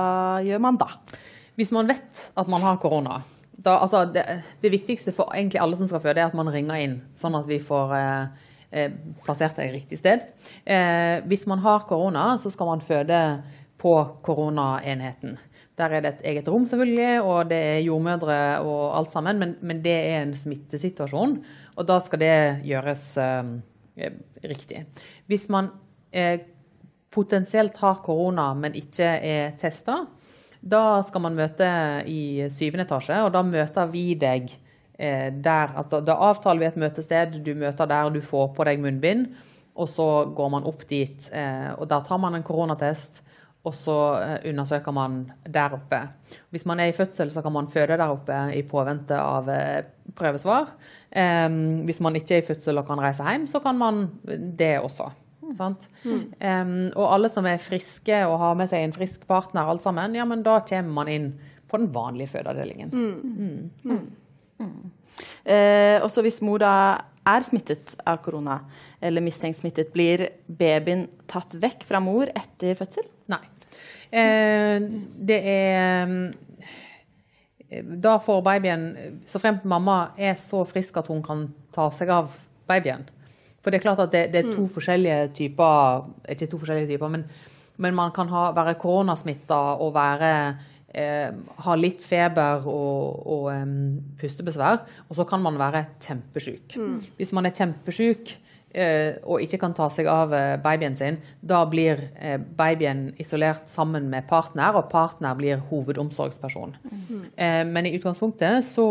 gjør 0.48 0.64
man 0.64 0.82
da? 0.82 0.90
Hvis 1.60 1.74
man 1.76 1.90
vet 1.92 2.32
at 2.34 2.50
man 2.50 2.64
har 2.66 2.82
korona 2.82 3.22
da, 3.62 3.78
altså 3.78 4.06
det, 4.10 4.24
det 4.62 4.72
viktigste 4.74 5.14
for 5.16 5.34
alle 5.34 5.78
som 5.78 5.90
skal 5.90 6.02
føde, 6.02 6.22
er 6.22 6.30
at 6.30 6.38
man 6.38 6.50
ringer 6.52 6.82
inn, 6.82 6.98
sånn 7.20 7.38
at 7.38 7.48
vi 7.50 7.60
får 7.62 7.96
eh, 7.98 8.48
eh, 8.72 8.96
plassert 9.26 9.60
det 9.60 9.70
i 9.70 9.76
riktig 9.76 10.00
sted. 10.02 10.26
Eh, 10.66 11.22
hvis 11.30 11.48
man 11.50 11.62
har 11.66 11.86
korona, 11.90 12.34
så 12.42 12.52
skal 12.54 12.72
man 12.72 12.86
føde 12.86 13.22
på 13.82 13.94
koronaenheten. 14.26 15.38
Der 15.80 15.94
er 15.96 16.04
det 16.04 16.10
et 16.12 16.26
eget 16.34 16.50
rom, 16.52 16.66
selvfølgelig, 16.68 17.22
og 17.24 17.50
det 17.50 17.58
er 17.58 17.84
jordmødre 17.86 18.40
og 18.60 18.98
alt 19.00 19.14
sammen, 19.14 19.40
men, 19.40 19.54
men 19.62 19.80
det 19.84 19.94
er 19.94 20.22
en 20.22 20.34
smittesituasjon, 20.36 21.38
og 21.76 21.88
da 21.88 22.00
skal 22.04 22.22
det 22.22 22.34
gjøres 22.68 23.06
eh, 23.18 24.10
riktig. 24.52 24.84
Hvis 25.32 25.48
man 25.50 25.72
eh, 26.12 26.44
potensielt 27.12 27.78
har 27.82 28.02
korona, 28.04 28.52
men 28.54 28.76
ikke 28.78 29.06
er 29.06 29.56
testa, 29.60 30.04
da 30.62 31.02
skal 31.06 31.24
man 31.26 31.38
møte 31.40 31.68
i 32.06 32.46
syvende 32.54 32.86
etasje, 32.86 33.24
og 33.26 33.32
da 33.34 33.42
møter 33.46 33.90
vi 33.92 34.12
deg 34.20 34.52
eh, 35.00 35.32
der. 35.34 35.74
Da, 35.90 36.02
da 36.06 36.18
avtaler 36.30 36.62
vi 36.62 36.70
et 36.70 36.80
møtested, 36.84 37.40
du 37.42 37.56
møter 37.58 37.90
der, 37.90 38.12
du 38.14 38.22
får 38.22 38.52
på 38.56 38.68
deg 38.70 38.84
munnbind, 38.84 39.32
og 39.76 39.90
så 39.90 40.08
går 40.36 40.52
man 40.54 40.68
opp 40.70 40.86
dit. 40.90 41.28
Eh, 41.34 41.72
og 41.78 41.90
der 41.90 42.06
tar 42.06 42.22
man 42.22 42.38
en 42.38 42.46
koronatest, 42.46 43.24
og 43.64 43.76
så 43.78 43.96
eh, 44.18 44.50
undersøker 44.50 44.94
man 44.96 45.32
der 45.46 45.76
oppe. 45.78 46.02
Hvis 46.50 46.66
man 46.66 46.80
er 46.82 46.90
i 46.90 46.96
fødsel, 46.98 47.32
så 47.32 47.44
kan 47.46 47.54
man 47.54 47.70
føde 47.70 47.98
der 47.98 48.10
oppe 48.10 48.38
i 48.58 48.64
påvente 48.66 49.18
av 49.22 49.50
eh, 49.54 49.84
prøvesvar. 50.18 50.72
Eh, 51.12 51.50
hvis 51.86 52.02
man 52.02 52.18
ikke 52.18 52.40
er 52.40 52.42
i 52.42 52.48
fødsel 52.48 52.82
og 52.82 52.88
kan 52.90 53.02
reise 53.04 53.28
hjem, 53.28 53.46
så 53.48 53.62
kan 53.62 53.78
man 53.78 54.08
det 54.58 54.80
også. 54.82 55.12
Sant? 55.58 55.88
Em, 56.40 56.92
og 56.96 57.08
alle 57.12 57.30
som 57.30 57.46
er 57.50 57.62
friske 57.62 58.22
og 58.28 58.38
har 58.40 58.58
med 58.60 58.70
seg 58.72 58.86
en 58.86 58.94
frisk 58.96 59.26
partner, 59.28 59.68
alt 59.68 59.84
sammen, 59.84 60.16
ja, 60.16 60.24
men 60.26 60.46
da 60.46 60.62
kommer 60.64 60.94
man 61.02 61.12
inn 61.12 61.32
på 61.68 61.80
den 61.82 61.90
vanlige 61.94 62.32
fødeavdelingen. 62.36 62.94
Eh, 65.44 65.98
og 66.02 66.08
så 66.14 66.24
hvis 66.24 66.42
mor 66.46 66.62
da 66.62 66.74
er 67.28 67.46
smittet 67.46 67.96
av 68.08 68.22
korona, 68.26 68.60
eller 69.02 69.24
mistenkt 69.24 69.60
smittet, 69.60 69.92
blir 69.94 70.28
babyen 70.48 71.08
tatt 71.30 71.54
vekk 71.62 71.86
fra 71.88 72.02
mor 72.04 72.32
etter 72.34 72.78
fødsel? 72.80 73.08
Nei. 73.32 73.44
Eh, 74.12 74.82
det 75.30 75.38
er 75.48 76.10
eh, 77.72 77.84
Da 78.04 78.18
får 78.20 78.42
babyen 78.44 78.82
Så 79.24 79.40
fremt 79.40 79.64
mamma 79.64 80.10
er 80.20 80.34
så 80.36 80.66
frisk 80.68 80.98
at 81.00 81.08
hun 81.08 81.22
kan 81.24 81.46
ta 81.72 81.86
seg 81.96 82.12
av 82.12 82.34
babyen. 82.68 83.06
For 83.64 83.72
det 83.72 83.80
er 83.80 83.86
klart 83.86 84.02
at 84.04 84.12
det, 84.12 84.26
det 84.34 84.42
er 84.42 84.52
to 84.52 84.66
forskjellige 84.68 85.32
typer 85.38 86.04
Ikke 86.34 86.50
to 86.52 86.60
forskjellige 86.60 86.92
typer, 86.92 87.14
men, 87.14 87.24
men 87.78 87.96
man 87.96 88.12
kan 88.12 88.28
ha, 88.34 88.50
være 88.58 88.76
koronasmitta 88.82 89.62
og 89.80 89.94
være 89.96 90.34
eh, 90.94 91.32
ha 91.66 91.76
litt 91.80 92.04
feber 92.04 92.68
og, 92.70 93.26
og 93.26 93.50
um, 93.52 93.76
pustebesvær, 94.20 94.86
og 95.08 95.18
så 95.18 95.26
kan 95.28 95.44
man 95.44 95.60
være 95.60 95.86
kjempesyk. 96.04 96.78
Hvis 97.18 97.34
man 97.36 97.48
er 97.48 97.56
kjempesjuk 97.58 98.34
eh, 98.76 99.18
og 99.24 99.44
ikke 99.44 99.60
kan 99.62 99.76
ta 99.78 99.88
seg 99.94 100.10
av 100.12 100.34
eh, 100.36 100.56
babyen 100.62 100.96
sin, 100.98 101.20
da 101.42 101.64
blir 101.70 102.00
eh, 102.16 102.38
babyen 102.40 103.10
isolert 103.22 103.70
sammen 103.72 104.10
med 104.12 104.28
partner, 104.30 104.78
og 104.80 104.90
partner 104.92 105.38
blir 105.40 105.62
hovedomsorgsperson. 105.72 106.76
Eh, 107.36 107.62
men 107.68 107.88
i 107.88 107.96
utgangspunktet 107.98 108.66
så 108.68 108.88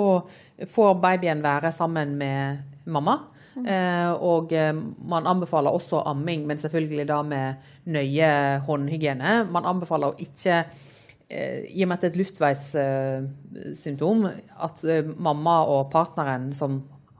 får 0.69 0.97
babyen 1.03 1.45
være 1.45 1.73
sammen 1.77 2.17
med 2.21 2.65
mamma. 2.91 3.21
Eh, 3.61 4.13
og 4.25 4.53
eh, 4.57 4.73
man 4.73 5.27
anbefaler 5.29 5.75
også 5.75 6.05
amming, 6.07 6.47
men 6.49 6.59
selvfølgelig 6.59 7.09
da 7.09 7.23
med 7.27 7.55
nøye 7.91 8.31
håndhygiene. 8.67 9.45
Man 9.53 9.69
anbefaler 9.69 10.13
å 10.13 10.23
ikke 10.23 10.63
i 11.31 11.85
og 11.85 11.89
med 11.89 11.97
at 11.97 12.03
det 12.03 12.09
er 12.09 12.15
et 12.15 12.21
luftveissymptom, 12.21 14.19
at 14.67 14.79
eh, 14.91 15.11
mamma 15.17 15.57
og 15.71 15.91
partneren, 15.93 16.45
som 16.57 16.71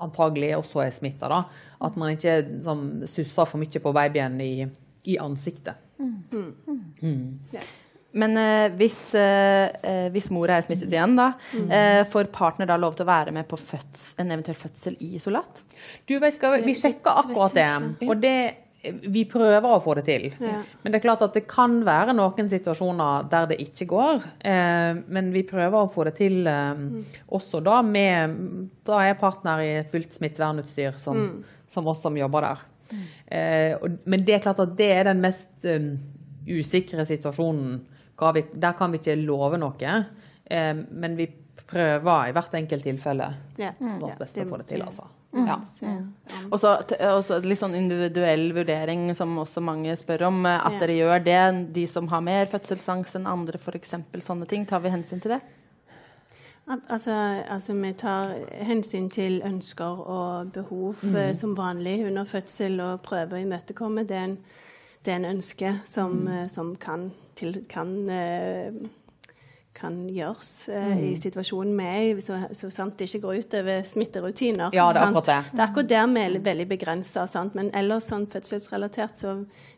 antagelig 0.01 0.57
også 0.57 0.81
er 0.87 0.93
smitta, 0.95 1.45
at 1.85 1.97
man 2.01 2.11
ikke 2.17 2.35
sånn, 2.65 2.85
susser 3.11 3.47
for 3.47 3.59
mye 3.61 3.81
på 3.85 3.93
babyen 3.95 4.41
i, 4.43 4.67
i 5.13 5.15
ansiktet. 5.21 5.75
Men 8.11 8.37
eh, 8.41 8.73
hvis, 8.75 9.15
eh, 9.15 9.71
eh, 9.87 10.09
hvis 10.11 10.31
mor 10.35 10.51
er 10.51 10.65
smittet 10.67 10.91
igjen, 10.91 11.15
da, 11.19 11.29
eh, 11.61 12.03
får 12.11 12.25
partner 12.35 12.67
da 12.67 12.77
lov 12.81 12.95
til 12.99 13.07
å 13.07 13.13
være 13.13 13.31
med 13.37 13.45
på 13.51 13.57
føds, 13.61 14.15
en 14.19 14.33
eventuell 14.35 14.59
fødsel 14.59 14.95
i 14.99 15.13
isolat? 15.21 15.53
Du 16.11 16.17
vet 16.19 16.41
hva, 16.43 16.49
Vi 16.65 16.75
sjekker 16.75 17.11
akkurat 17.23 17.55
det, 17.55 17.69
og 18.09 18.17
det 18.25 18.39
vi 18.83 19.25
prøver 19.29 19.67
å 19.69 19.81
få 19.85 19.95
det 19.99 20.05
til. 20.07 20.23
Ja. 20.41 20.63
Men 20.83 20.93
det 20.93 21.01
er 21.01 21.05
klart 21.05 21.23
at 21.27 21.35
det 21.37 21.43
kan 21.51 21.81
være 21.85 22.15
noen 22.17 22.49
situasjoner 22.49 23.27
der 23.29 23.51
det 23.51 23.59
ikke 23.61 23.87
går. 23.91 24.23
Eh, 24.41 25.01
men 25.13 25.29
vi 25.35 25.43
prøver 25.49 25.77
å 25.83 25.91
få 25.93 26.07
det 26.09 26.15
til 26.17 26.47
eh, 26.49 26.81
også 27.37 27.61
da 27.67 27.83
med 27.85 28.39
Da 28.89 29.03
er 29.03 29.11
jeg 29.11 29.19
partner 29.21 29.61
i 29.67 29.71
fullt 29.93 30.17
smittevernutstyr 30.17 30.97
som, 31.03 31.43
som 31.69 31.87
oss 31.93 32.01
som 32.07 32.17
jobber 32.17 32.49
der. 32.49 32.65
Eh, 33.31 33.75
og, 33.77 34.01
men 34.11 34.25
det 34.25 34.39
er 34.39 34.45
klart 34.49 34.65
at 34.65 34.73
det 34.81 34.89
er 34.97 35.05
den 35.13 35.21
mest 35.23 35.69
um, 35.69 35.93
usikre 36.49 37.05
situasjonen. 37.07 37.77
Vi, 38.35 38.43
der 38.61 38.75
kan 38.77 38.91
vi 38.93 38.99
ikke 39.01 39.15
love 39.21 39.61
noe. 39.61 39.93
Eh, 40.51 40.75
men 40.91 41.15
vi 41.21 41.29
prøver 41.71 42.31
i 42.31 42.35
hvert 42.35 42.57
enkelt 42.59 42.83
tilfelle 42.89 43.29
Ja. 43.61 43.71
vårt 43.79 44.09
Ja, 44.09 44.17
beste 44.19 44.41
det- 44.41 44.49
å 44.49 44.51
få 44.51 44.59
det 44.65 44.67
til, 44.73 44.83
altså. 44.83 45.05
Ja. 45.33 45.61
Og 46.51 46.59
så 46.59 46.73
også 46.83 47.39
litt 47.45 47.61
sånn 47.61 47.77
individuell 47.79 48.49
vurdering, 48.55 49.15
som 49.15 49.37
også 49.39 49.63
mange 49.63 49.95
spør 49.97 50.27
om. 50.27 50.47
eh, 50.47 50.67
At 50.67 50.73
Ja. 50.73 50.79
dere 50.81 50.97
gjør 50.99 51.25
det. 51.25 51.73
De 51.73 51.87
som 51.87 52.09
har 52.09 52.21
mer 52.21 52.47
fødselsangst 52.47 53.15
enn 53.15 53.27
andre, 53.27 53.59
f.eks. 53.59 53.95
Sånne 54.19 54.49
ting. 54.49 54.67
Tar 54.67 54.81
vi 54.81 54.91
hensyn 54.91 55.21
til 55.23 55.31
det? 55.37 55.41
Altså, 56.89 57.13
altså, 57.49 57.73
vi 57.75 57.93
tar 57.93 58.35
hensyn 58.63 59.11
til 59.11 59.43
ønsker 59.45 60.07
og 60.07 60.53
behov 60.53 60.95
mm. 61.03 61.35
som 61.35 61.57
vanlig 61.57 62.07
under 62.07 62.25
fødsel 62.25 62.81
og 62.81 63.01
prøver 63.03 63.39
å 63.39 63.43
imøtekomme 63.43 64.07
det 64.07 64.17
en, 64.17 64.39
det 65.05 65.15
en 65.15 65.25
ønsker 65.25 65.81
som, 65.85 66.13
mm. 66.29 66.49
som 66.49 66.77
kan, 66.77 67.11
til, 67.35 67.65
kan, 67.69 68.07
kan 69.81 69.97
gjøres 70.13 70.51
eh, 70.69 70.93
i 71.09 71.11
situasjonen 71.19 71.73
vi 71.79 71.87
er 71.89 72.03
i, 72.11 72.23
så, 72.25 72.39
så 72.57 72.71
sant 72.75 72.99
det 73.01 73.09
ikke 73.09 73.23
går 73.25 73.41
ut 73.41 73.57
over 73.61 73.83
smitterutiner. 73.89 74.77
Ja, 74.77 74.87
det 74.93 75.01
er 75.01 75.09
akkurat 75.09 75.31
det. 75.31 75.39
Det 75.51 75.59
er 75.61 75.67
akkurat 75.67 75.91
der 75.91 76.07
vi 76.13 76.25
er 76.25 76.39
veldig 76.51 76.69
begrensa, 76.71 77.27
men 77.57 77.73
ellers 77.77 78.09
sånn 78.11 78.27
fødselsrelatert 78.31 79.21
så 79.21 79.37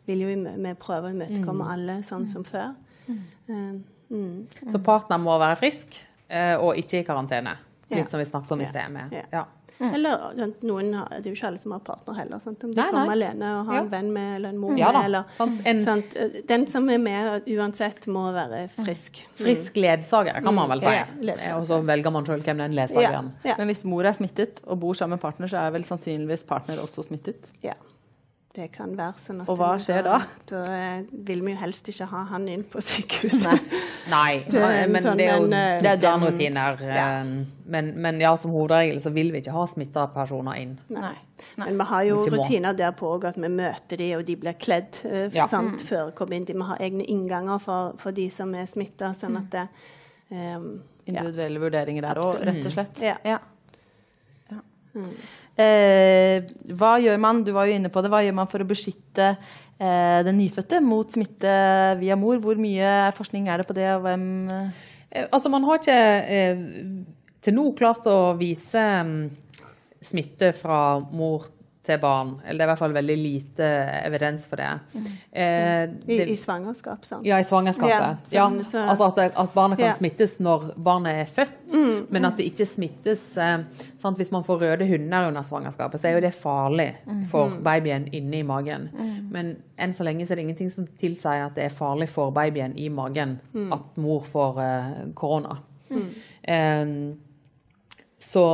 vil 0.09 0.25
jo 0.25 0.33
vi, 0.35 0.75
prøve 0.79 1.09
å 1.09 1.15
imøtekomme 1.15 1.69
alle 1.73 1.99
sånn 2.05 2.27
som 2.29 2.45
før. 2.47 2.73
Eh, 3.09 3.75
mm. 4.13 4.69
Så 4.71 4.83
partner 4.83 5.21
må 5.21 5.35
være 5.41 5.59
frisk 5.59 5.97
eh, 6.27 6.55
og 6.57 6.77
ikke 6.79 7.01
i 7.01 7.07
karantene. 7.07 7.57
Ja. 7.89 7.99
Litt 7.99 8.13
som 8.13 8.21
vi 8.21 8.25
snakket 8.27 8.55
om 8.55 8.61
i 8.63 8.67
Ja. 8.67 8.71
sted. 8.71 8.91
Med. 8.91 9.17
Ja. 9.31 9.45
Ja. 9.79 9.89
Eller 9.95 10.17
sånn, 10.37 10.53
noen 10.63 10.93
har, 10.93 11.07
Det 11.09 11.25
er 11.25 11.29
jo 11.31 11.35
ikke 11.35 11.47
alle 11.47 11.57
som 11.57 11.71
har 11.71 11.79
partner 11.79 12.13
heller. 12.13 12.39
Sant? 12.39 12.63
Om 12.63 12.71
du 12.73 12.79
Nei, 12.81 12.89
kommer 12.91 13.11
alene 13.11 13.49
og 13.59 13.65
har 13.65 13.73
Ja. 13.75 13.81
en 13.81 13.89
venn 13.89 14.11
med 14.13 14.35
eller 14.35 14.49
en 14.49 14.57
mor 14.57 14.77
Ja 14.77 14.91
med. 14.91 15.05
Eller, 15.05 15.23
sant. 15.37 15.61
En- 15.65 15.79
sant? 15.83 16.15
Den 16.47 16.67
som 16.67 16.89
er 16.89 16.97
med 16.99 17.43
uansett, 17.47 18.05
må 18.07 18.31
være 18.33 18.69
frisk. 18.69 19.23
Frisk 19.35 19.73
ledsager, 19.75 20.41
kan 20.43 20.53
man 20.55 20.69
vel 20.69 20.81
si. 20.81 20.87
Ja. 20.87 21.57
Og 21.57 21.65
så 21.67 21.83
velger 21.83 22.11
man 22.11 22.23
sjøl 22.25 22.41
hvem 22.41 22.57
den 22.57 22.73
Ja. 22.73 22.85
ledsageren 22.85 23.31
Ja. 23.43 23.55
Men 23.57 23.67
hvis 23.67 23.83
mor 23.83 24.03
er 24.05 24.13
smittet 24.13 24.61
og 24.67 24.79
bor 24.79 24.93
sammen 24.93 25.11
med 25.17 25.21
partner, 25.21 25.47
så 25.47 25.57
er 25.67 25.71
vel 25.71 25.83
sannsynligvis 25.83 26.45
partner 26.45 26.75
også 26.77 27.03
smittet. 27.07 27.35
ja. 27.63 27.73
Det 28.53 28.67
kan 28.69 28.91
være 28.93 29.17
sånn 29.17 29.39
at 29.41 29.47
Og 29.49 29.57
hva 29.57 29.71
skjer 29.81 30.03
da? 30.05 30.17
Da 30.45 30.59
eh, 30.69 30.99
vil 31.25 31.39
vi 31.41 31.55
jo 31.55 31.57
helst 31.57 31.87
ikke 31.89 32.05
ha 32.11 32.19
han 32.29 32.43
inn 32.53 32.61
på 32.69 32.83
sykehuset. 32.85 33.71
Nei, 34.13 34.43
Det 34.45 34.61
er 34.61 34.91
men 34.93 35.01
sånn, 35.01 35.17
det 35.17 35.25
er 35.25 35.39
jo 35.39 35.47
men, 35.47 35.55
eh, 35.57 35.79
det 35.81 35.89
er 35.89 35.97
den- 36.03 36.25
rutiner. 36.27 36.83
Ja. 36.85 37.07
Men, 37.65 37.89
men 38.05 38.19
ja, 38.21 38.35
som 38.37 38.51
hovedregel 38.53 38.99
så 39.01 39.09
vil 39.15 39.31
vi 39.33 39.41
ikke 39.41 39.55
ha 39.55 39.63
smitta 39.71 40.03
personer 40.13 40.59
inn. 40.61 40.75
Nei. 40.93 41.15
Men 41.57 41.81
vi 41.81 41.87
har 41.89 42.03
jo 42.11 42.19
rutiner 42.29 42.77
der 42.77 42.93
på 42.99 43.09
òg, 43.15 43.25
at 43.31 43.41
vi 43.41 43.49
møter 43.49 43.97
de, 43.97 44.11
og 44.19 44.25
de 44.29 44.35
blir 44.45 44.53
kledd 44.61 45.01
eh, 45.09 45.29
Ja. 45.33 45.47
sant, 45.49 45.81
før 45.89 46.11
de 46.11 46.17
kommer 46.21 46.37
inn. 46.37 46.45
Vi 46.45 46.69
har 46.69 46.77
egne 46.85 47.07
innganger 47.09 47.57
for, 47.63 47.97
for 47.97 48.11
de 48.13 48.29
som 48.29 48.53
er 48.53 48.69
smitta, 48.69 49.15
sånn 49.17 49.39
at 49.41 49.49
det 49.55 49.65
eh, 50.29 50.37
ja. 50.53 50.59
Individuelle 51.09 51.59
vurderinger 51.59 52.05
der 52.05 52.21
òg, 52.21 52.37
rett 52.45 52.61
og 52.69 52.75
slett. 52.77 53.01
Ja. 53.01 53.17
Ja. 53.25 53.39
Eh, 55.59 56.39
hva 56.73 56.95
gjør 57.01 57.19
man, 57.21 57.43
du 57.45 57.51
var 57.53 57.69
jo 57.69 57.75
inne 57.77 57.91
på 57.93 58.01
det, 58.01 58.09
hva 58.13 58.23
gjør 58.25 58.39
man 58.39 58.49
for 58.49 58.63
å 58.63 58.69
beskytte 58.69 59.33
eh, 59.33 60.19
den 60.25 60.39
nyfødte 60.41 60.79
mot 60.81 61.13
smitte 61.13 61.53
via 61.99 62.17
mor? 62.17 62.39
Hvor 62.41 62.57
mye 62.57 63.11
forskning 63.17 63.51
er 63.51 63.61
det 63.61 63.69
på 63.69 63.77
det, 63.77 63.89
og 63.93 64.07
hvem 64.07 64.25
eh, 64.49 64.89
Eh, 65.13 65.27
Altså, 65.31 65.49
man 65.49 65.63
har 65.63 65.79
ikke 65.79 65.99
eh, 66.35 66.63
til 67.43 67.57
nå 67.57 67.69
klart 67.77 68.07
å 68.09 68.33
vise 68.39 68.81
mm, 69.05 69.17
smitte 70.03 70.53
fra 70.57 70.99
mor 71.13 71.49
til 71.83 71.97
barn. 71.99 72.37
Eller 72.45 72.57
det 72.57 72.63
er 72.63 72.67
i 72.67 72.71
hvert 72.71 72.79
fall 72.79 72.93
veldig 72.95 73.15
lite 73.19 73.65
evidens 74.07 74.45
for 74.47 74.55
det. 74.61 74.67
Eh, 75.33 75.83
I, 76.07 76.17
det 76.17 76.27
I 76.31 76.35
svangerskap, 76.39 77.03
sant. 77.05 77.25
ja, 77.27 77.37
i 77.39 77.43
svangerskapet. 77.43 78.31
Ja, 78.31 78.45
Ja, 78.47 78.63
sånn, 78.63 78.87
altså 78.87 79.09
at, 79.11 79.19
at 79.35 79.53
barnet 79.53 79.77
kan 79.81 79.87
Ja. 79.89 79.91
Mm, 79.91 79.97
smittes 79.99 80.37
når 80.39 80.69
barnet 80.77 81.19
er 81.25 81.25
født, 81.25 81.75
men 82.09 82.25
at 82.29 82.37
det 82.39 82.45
ikke 82.51 82.65
smittes 82.69 83.25
eh, 83.37 83.65
sant? 83.99 84.17
Hvis 84.17 84.31
man 84.31 84.43
får 84.47 84.61
røde 84.63 84.87
hunder 84.87 85.27
under 85.27 85.41
svangerskapet, 85.43 85.99
så 85.99 86.07
er 86.07 86.13
jo 86.17 86.23
det 86.23 86.33
farlig 86.37 86.89
for 87.29 87.49
babyen 87.63 88.07
inne 88.13 88.39
i 88.39 88.43
magen. 88.47 88.87
Men 89.31 89.57
enn 89.77 89.91
så 89.93 90.03
lenge 90.07 90.25
så 90.25 90.33
er 90.33 90.39
det 90.39 90.47
ingenting 90.47 90.71
som 90.71 90.87
tilsier 90.87 91.45
at 91.49 91.55
det 91.59 91.65
er 91.67 91.75
farlig 91.75 92.07
for 92.09 92.31
babyen 92.31 92.77
i 92.79 92.87
magen 92.89 93.39
Mm. 93.53 93.73
at 93.73 93.97
mor 93.97 94.23
får 94.23 94.57
eh, 94.63 95.05
korona. 95.15 95.57
Eh, 96.43 96.85
så, 98.23 98.45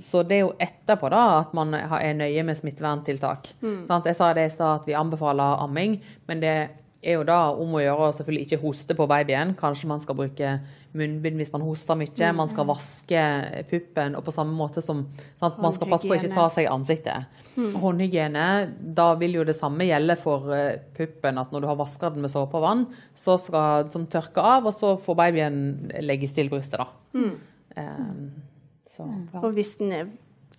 så 0.00 0.22
det 0.24 0.38
er 0.38 0.44
jo 0.46 0.52
etterpå 0.62 1.10
da 1.12 1.22
at 1.42 1.50
man 1.56 1.74
er 1.76 2.14
nøye 2.16 2.44
med 2.48 2.56
smitteverntiltak. 2.58 3.50
Sant? 3.88 4.06
Jeg 4.08 4.16
sa 4.18 4.32
det 4.36 4.48
i 4.48 4.54
stad 4.54 4.80
at 4.80 4.86
vi 4.88 4.96
anbefaler 4.96 5.60
amming, 5.60 5.98
men 6.30 6.40
det 6.42 6.54
er 7.02 7.16
jo 7.18 7.24
da 7.26 7.50
om 7.58 7.74
å 7.74 7.80
gjøre 7.82 8.06
å 8.06 8.14
selvfølgelig 8.14 8.46
ikke 8.46 8.60
hoste 8.62 8.94
på 8.96 9.08
babyen. 9.10 9.56
Kanskje 9.58 9.88
man 9.90 10.00
skal 10.00 10.16
bruke 10.16 10.52
munnbind 10.96 11.40
hvis 11.40 11.50
man 11.52 11.64
hoster 11.66 11.98
mye. 11.98 12.28
Man 12.38 12.50
skal 12.50 12.68
vaske 12.68 13.24
puppen, 13.70 14.14
og 14.18 14.22
på 14.26 14.34
samme 14.34 14.54
måte 14.56 14.84
som 14.84 15.02
sant? 15.40 15.58
Man 15.58 15.74
skal 15.74 15.90
passe 15.90 16.06
på 16.06 16.14
å 16.14 16.18
ikke 16.20 16.30
ta 16.36 16.46
seg 16.54 16.68
i 16.68 16.70
ansiktet. 16.70 17.40
Håndhygiene, 17.82 18.46
da 18.96 19.08
vil 19.20 19.34
jo 19.40 19.46
det 19.48 19.56
samme 19.58 19.88
gjelde 19.88 20.16
for 20.20 20.54
eh, 20.54 20.78
puppen, 20.96 21.42
at 21.42 21.52
når 21.52 21.64
du 21.64 21.68
har 21.72 21.80
vaska 21.80 22.12
den 22.14 22.24
med 22.24 22.32
såpe 22.32 22.60
og 22.60 22.64
vann, 22.68 22.86
så 23.18 23.36
skal 23.40 23.90
den 23.92 24.06
tørke 24.12 24.46
av, 24.54 24.70
og 24.70 24.78
så 24.78 24.94
får 25.02 25.18
babyen 25.24 25.60
legges 26.06 26.36
til 26.38 26.52
brystet, 26.54 26.80
da. 26.80 26.88
Eh, 27.82 28.16
så, 28.92 29.06
ja. 29.32 29.40
Og 29.40 29.54
hvis 29.56 29.78
en 29.80 29.94
er 29.96 30.10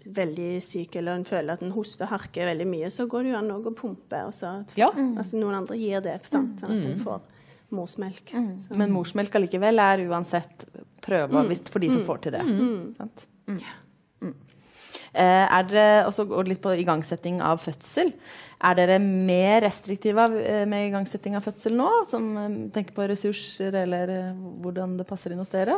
veldig 0.03 0.57
syk 0.63 0.97
eller 0.99 1.19
en 1.19 1.27
føler 1.27 1.55
at 1.55 1.61
en 1.63 1.71
hoster 1.75 2.07
og 2.07 2.15
harker 2.17 2.49
veldig 2.49 2.65
mye, 2.67 2.89
så 2.91 3.05
går 3.07 3.23
det 3.23 3.31
jo 3.31 3.37
an 3.39 3.53
å 3.53 3.75
pumpe. 3.75 4.23
Og 4.27 4.33
så, 4.35 4.55
Ja. 4.75 4.89
altså, 4.91 5.37
noen 5.39 5.61
andre 5.61 5.77
gir 5.77 6.01
det, 6.01 6.17
sant? 6.27 6.59
sånn 6.59 6.79
at 6.79 6.89
en 6.89 6.99
får 6.99 7.21
morsmelk. 7.71 8.33
Så- 8.59 8.75
Men 8.77 8.91
morsmelk 8.91 9.31
allikevel 9.31 9.79
er 9.79 10.03
uansett 10.09 10.65
prøver 11.01 11.47
mm. 11.47 11.69
for 11.69 11.79
de 11.79 11.89
som 11.89 12.03
får 12.05 12.21
til 12.21 12.31
det. 12.31 12.43
Sant? 12.97 13.27
Mm. 13.47 13.59
Eh, 15.13 15.45
er 15.45 15.63
dere, 15.69 16.05
og 16.07 16.13
så 16.15 16.25
går 16.25 16.43
det 16.43 16.49
litt 16.55 16.61
på 16.63 16.73
igangsetting 16.73 17.39
av 17.45 17.59
fødsel. 17.61 18.13
Er 18.63 18.73
dere 18.79 18.97
mer 18.99 19.61
restriktive 19.61 20.25
eh, 20.41 20.63
med 20.65 20.87
igangsetting 20.89 21.35
av 21.37 21.43
fødsel 21.45 21.75
nå? 21.77 21.89
Som 22.09 22.31
eh, 22.37 22.55
tenker 22.73 22.95
på 22.97 23.05
ressurser, 23.11 23.75
eller 23.83 24.33
hvordan 24.63 24.97
det 24.97 25.05
passer 25.05 25.31
inn 25.31 25.37
hos 25.43 25.53
dere? 25.53 25.77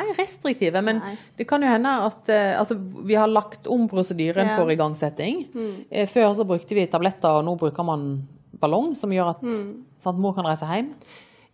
Er 0.00 0.14
restriktive, 0.18 0.82
men 0.84 0.98
Nei. 1.02 1.14
det 1.36 1.46
kan 1.48 1.62
jo 1.62 1.68
hende 1.68 1.92
at 2.06 2.28
eh, 2.28 2.58
altså, 2.58 2.76
vi 3.04 3.14
har 3.18 3.28
lagt 3.28 3.66
om 3.66 3.88
prosedyren 3.88 4.46
Ja. 4.48 4.56
for 4.56 4.70
igangsetting. 4.70 5.46
Mm. 5.54 6.06
før 6.08 6.34
så 6.34 6.44
brukte 6.46 6.74
vi 6.74 6.86
tabletter, 6.86 7.28
og 7.40 7.44
nå 7.44 7.56
bruker 7.58 7.84
man 7.84 8.28
ballong, 8.60 8.94
som 8.96 9.10
gjør 9.10 9.30
at 9.36 9.40
sånn 9.42 10.14
at 10.14 10.20
mor 10.20 10.34
kan 10.34 10.44
reise 10.46 10.66
hjem. 10.66 10.92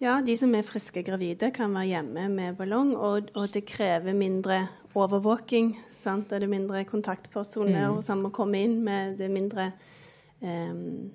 Ja, 0.01 0.21
de 0.21 0.35
som 0.37 0.53
er 0.55 0.63
friske 0.67 1.03
gravide, 1.07 1.53
kan 1.55 1.73
være 1.73 1.87
hjemme 1.89 2.29
med 2.29 2.57
ballong, 2.59 2.95
og, 2.97 3.31
og 3.37 3.51
det 3.53 3.65
krever 3.67 4.13
mindre 4.13 4.69
overvåking. 4.95 5.77
Sant? 5.95 6.33
Og 6.33 6.41
det 6.41 6.47
er 6.47 6.53
mindre 6.53 6.85
kontaktpersoner 6.85 7.89
Mm. 7.97 8.03
som 8.03 8.23
må 8.23 8.31
komme 8.33 8.55
inn 8.63 8.83
med 8.85 9.17
det 9.19 9.31
mindre 9.31 9.73
ehm, 10.43 11.11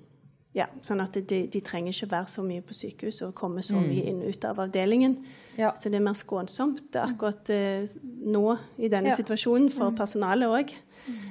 Ja, 0.52 0.64
sånn 0.82 0.98
at 1.00 1.14
de, 1.14 1.44
de 1.46 1.60
trenger 1.62 1.92
ikke 1.94 2.08
være 2.10 2.26
så 2.32 2.42
mye 2.42 2.62
på 2.66 2.74
sykehus 2.74 3.20
og 3.22 3.34
komme 3.38 3.62
så 3.62 3.78
mye 3.78 4.02
inn 4.10 4.22
og 4.24 4.32
ut 4.34 4.44
av 4.48 4.58
avdelingen. 4.64 5.12
Mm. 5.20 5.58
Ja. 5.60 5.70
Så 5.78 5.92
det 5.92 6.00
er 6.00 6.02
mer 6.08 6.16
skånsomt 6.18 6.96
akkurat 6.98 7.50
eh, 7.54 7.86
nå 8.26 8.56
i 8.82 8.88
denne 8.90 9.12
Ja. 9.12 9.16
situasjonen, 9.20 9.70
for 9.70 9.94
personalet 9.94 10.48
òg. 10.50 10.72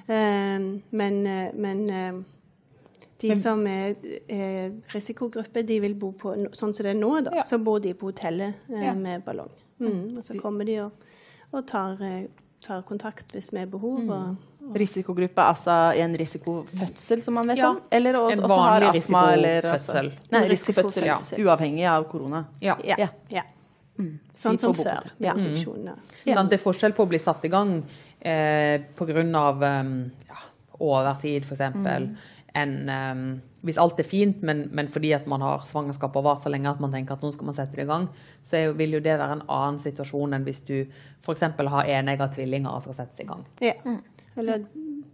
men 0.07 1.25
eh, 1.27 1.51
men 1.53 1.89
eh, 1.89 2.13
de 3.21 3.35
som 3.35 3.65
er, 3.67 3.95
er 4.31 4.71
risikogruppe, 4.93 5.61
de 5.67 5.79
vil 5.83 5.95
bo 5.99 6.13
på 6.15 6.31
sånn 6.55 6.71
som 6.73 6.85
det 6.85 6.93
er 6.93 6.99
nå, 6.99 7.09
da. 7.25 7.33
Ja. 7.35 7.43
Så 7.43 7.57
bor 7.59 7.79
de 7.83 7.91
på 7.93 8.13
hotellet 8.13 8.55
eh, 8.71 8.93
med 8.95 9.25
ballong. 9.25 9.51
Mm, 9.79 10.17
og 10.17 10.23
så 10.23 10.37
kommer 10.39 10.63
de 10.67 10.77
og, 10.85 10.91
og 11.51 11.65
tar, 11.67 11.99
eh, 12.07 12.29
tar 12.63 12.81
kontakt 12.87 13.31
hvis 13.35 13.51
vi 13.53 13.61
er 13.63 13.69
behov. 13.71 13.99
Og, 14.09 14.35
Og, 14.69 14.75
Risikogruppe, 14.77 15.41
altså 15.41 15.75
en 15.97 16.13
risikofødsel, 16.17 17.21
som 17.23 17.33
man 17.33 17.47
vet 17.47 17.57
Ja. 17.57 17.69
om? 17.69 17.79
Eller 17.89 18.13
også, 18.13 18.31
En 18.37 18.43
også 18.43 18.57
har 18.59 18.81
vanlig 18.81 18.99
astma, 19.01 19.21
eller 19.33 19.61
altså- 19.61 19.73
risikofødsel. 19.73 20.31
Nei, 20.31 20.47
risikofødsel, 20.47 21.05
ja. 21.05 21.15
uavhengig 21.45 21.85
av 21.89 22.03
korona. 22.11 22.45
Ja. 22.61 22.77
ja. 22.83 22.95
Ja. 22.99 23.07
ja. 23.29 23.41
De 23.97 24.19
Sånn 24.33 24.57
som 24.59 24.73
før. 24.73 25.09
Ja. 25.19 25.33
Sånn, 25.33 26.49
det 26.49 26.53
er 26.59 26.63
forskjell 26.63 26.93
på 26.95 27.03
å 27.03 27.09
bli 27.09 27.19
satt 27.19 27.43
i 27.45 27.49
gang 27.51 27.83
eh, 28.21 28.79
pga. 28.95 29.81
Um, 29.81 30.11
ja, 30.27 30.37
overtid, 30.79 31.43
f.eks. 31.43 31.59
Mm. 31.75 32.15
Enn 32.59 32.75
um, 32.89 33.23
hvis 33.65 33.77
alt 33.81 33.99
er 33.99 34.07
fint, 34.07 34.43
men, 34.45 34.67
men 34.71 34.87
fordi 34.91 35.11
at 35.17 35.25
man 35.27 35.41
har 35.43 35.65
svangerskap 35.67 36.15
og 36.15 36.23
vart 36.23 36.45
så 36.45 36.51
lenge 36.51 36.69
at 36.71 36.79
man 36.79 36.93
tenker 36.93 37.17
at 37.17 37.23
nå 37.25 37.33
skal 37.35 37.49
man 37.49 37.57
sette 37.57 37.75
det 37.75 37.83
i 37.83 37.89
gang, 37.89 38.05
så 38.47 38.55
er 38.59 38.67
jo, 38.69 38.75
vil 38.79 38.95
jo 38.95 39.01
det 39.03 39.17
være 39.19 39.35
en 39.39 39.47
annen 39.51 39.81
situasjon 39.83 40.37
enn 40.37 40.45
hvis 40.47 40.61
du 40.69 40.77
f.eks. 41.25 41.43
har 41.57 41.91
enegga 41.97 42.29
tvillinger 42.31 42.71
og 42.71 42.85
skal 42.85 43.01
settes 43.01 43.19
i 43.19 43.27
gang. 43.27 43.43
Ja. 43.63 43.75
Eller 44.39 44.63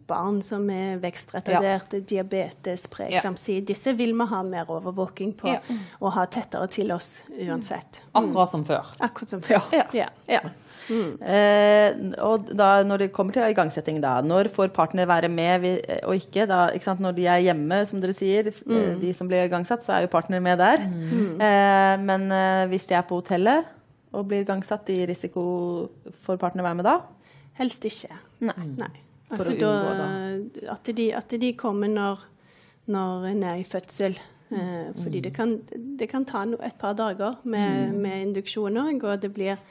barn 0.05 0.41
som 0.45 0.67
er 0.69 0.99
vekstretarderte, 1.01 2.03
diabetes, 2.05 2.85
preeklamsi. 2.93 3.57
Disse 3.65 3.95
vil 3.97 4.13
vi 4.13 4.27
ha 4.29 4.43
mer 4.45 4.69
overvåking 4.69 5.33
på 5.39 5.49
Ja. 5.55 5.59
og 5.99 6.13
ha 6.13 6.27
tettere 6.29 6.67
til 6.69 6.91
oss 6.93 7.23
uansett. 7.33 8.03
Akkurat 8.13 8.51
som 8.53 8.65
før. 8.67 8.93
Akkurat 8.99 9.29
som 9.33 9.41
før. 9.41 9.65
Ja. 9.73 10.09
Ja. 10.29 10.41
Eh, 10.89 11.95
og 12.23 12.49
da, 12.55 12.69
når 12.85 13.05
det 13.05 13.07
kommer 13.15 13.35
til 13.35 13.47
igangsetting, 13.49 14.01
da, 14.03 14.19
når 14.21 14.51
får 14.53 14.73
partner 14.75 15.07
være 15.09 15.29
med 15.31 15.63
vi, 15.63 15.71
og 16.03 16.15
ikke? 16.19 16.45
Da, 16.49 16.67
ikke 16.75 16.87
sant? 16.89 17.01
Når 17.03 17.15
de 17.17 17.25
er 17.31 17.45
hjemme, 17.47 17.79
som 17.89 18.03
dere 18.03 18.15
sier, 18.15 18.51
eh, 18.51 18.91
de 19.01 19.13
som 19.17 19.29
blir 19.29 19.47
igangsatt, 19.47 19.85
så 19.85 19.95
er 19.97 20.05
jo 20.05 20.11
partner 20.13 20.43
med 20.43 20.61
der. 20.61 20.85
Eh, 20.85 21.95
men 22.03 22.29
eh, 22.31 22.65
hvis 22.71 22.87
de 22.91 22.97
er 22.99 23.07
på 23.07 23.21
hotellet 23.21 23.65
og 24.15 24.27
blir 24.29 24.45
igangsatt, 24.45 24.89
i 24.93 25.05
risiko 25.09 25.41
for 26.23 26.39
partner 26.41 26.63
å 26.63 26.69
være 26.69 26.79
med 26.81 26.87
da? 26.87 26.99
Helst 27.59 27.85
ikke. 27.87 28.13
Nei. 28.45 28.69
Nei. 28.77 28.93
For 29.31 29.41
For 29.41 29.51
å 29.51 29.57
da, 29.57 29.73
unngå, 30.05 30.69
at, 30.71 30.93
de, 30.95 31.09
at 31.17 31.35
de 31.41 31.51
kommer 31.57 31.89
når, 31.89 32.23
når 32.93 33.29
en 33.31 33.43
er 33.43 33.59
i 33.63 33.67
fødsel. 33.67 34.17
Eh, 34.53 34.93
fordi 35.01 35.23
det 35.25 35.33
kan, 35.33 35.57
det 35.99 36.07
kan 36.11 36.25
ta 36.25 36.43
no, 36.45 36.59
et 36.63 36.77
par 36.77 36.93
dager 36.93 37.39
med, 37.43 37.95
med 37.97 38.27
induksjon 38.27 38.77
òg, 38.77 39.01
og 39.03 39.23
det 39.23 39.31
blir 39.33 39.55
eh, 39.55 39.63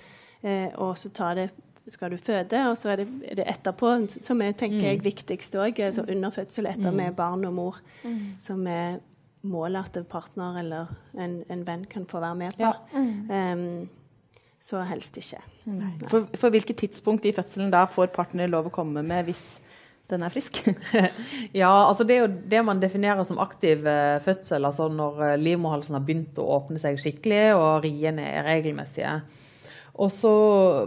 Og 0.45 0.99
så 1.01 1.09
tar 1.15 1.39
det 1.39 1.51
skal 1.89 2.15
du 2.15 2.17
føde, 2.17 2.61
og 2.71 2.79
så 2.81 2.95
er 2.95 3.03
det, 3.03 3.09
er 3.29 3.39
det 3.41 3.45
etterpå, 3.53 3.91
som 4.09 4.41
jeg 4.41 4.57
tenker 4.57 4.87
er 4.89 5.03
viktigst 5.05 5.57
òg. 5.61 5.81
Altså 5.85 6.05
under 6.09 6.33
fødsel, 6.33 6.69
etter 6.71 6.95
med 6.95 7.13
barn 7.17 7.45
og 7.45 7.53
mor, 7.57 7.81
som 8.41 8.65
er 8.67 9.03
målet 9.45 9.99
at 9.99 10.07
partner 10.09 10.57
eller 10.63 10.95
en, 11.21 11.43
en 11.53 11.67
venn 11.67 11.85
kan 11.91 12.07
få 12.09 12.23
være 12.25 12.39
med 12.41 12.57
på. 12.57 12.71
Em, 12.97 13.67
så 14.65 14.81
helst 14.89 15.19
ikke. 15.21 15.43
For, 16.09 16.25
for 16.41 16.55
hvilket 16.55 16.81
tidspunkt 16.81 17.27
i 17.29 17.35
fødselen 17.37 17.73
da 17.73 17.85
får 17.85 18.15
partner 18.15 18.49
lov 18.49 18.71
å 18.71 18.73
komme 18.73 19.05
med 19.05 19.29
hvis 19.29 19.45
den 20.09 20.25
er 20.25 20.33
frisk? 20.33 20.63
Ja, 21.61 21.73
altså 21.89 22.05
det 22.09 22.17
er 22.17 22.25
jo 22.25 22.33
det 22.53 22.63
man 22.65 22.81
definerer 22.81 23.25
som 23.29 23.41
aktiv 23.45 23.85
eh, 23.89 24.21
fødsel, 24.25 24.65
altså 24.65 24.89
når 24.93 25.21
eh, 25.29 25.39
livmorhalsen 25.41 25.97
har 25.97 26.05
begynt 26.05 26.41
å 26.41 26.49
åpne 26.57 26.81
seg 26.81 27.01
skikkelig 27.01 27.45
og 27.59 27.85
riene 27.85 28.25
er 28.25 28.49
regelmessige. 28.49 29.19
Og 29.95 30.11
så 30.11 30.31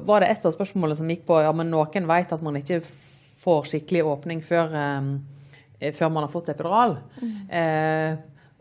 var 0.04 0.22
det 0.22 0.32
et 0.34 0.46
av 0.46 0.52
spørsmålene 0.52 1.00
som 1.00 1.12
gikk 1.12 1.24
på 1.30 1.40
ja, 1.40 1.52
men 1.56 1.70
noen 1.72 2.10
vet 2.10 2.34
at 2.36 2.44
man 2.44 2.60
ikke 2.60 2.82
får 3.42 3.70
skikkelig 3.72 4.04
åpning 4.04 4.42
før, 4.44 4.74
um, 4.76 5.12
før 5.80 6.12
man 6.12 6.26
har 6.26 6.34
fått 6.34 6.52
epidural. 6.52 6.98
Eh, 7.48 8.18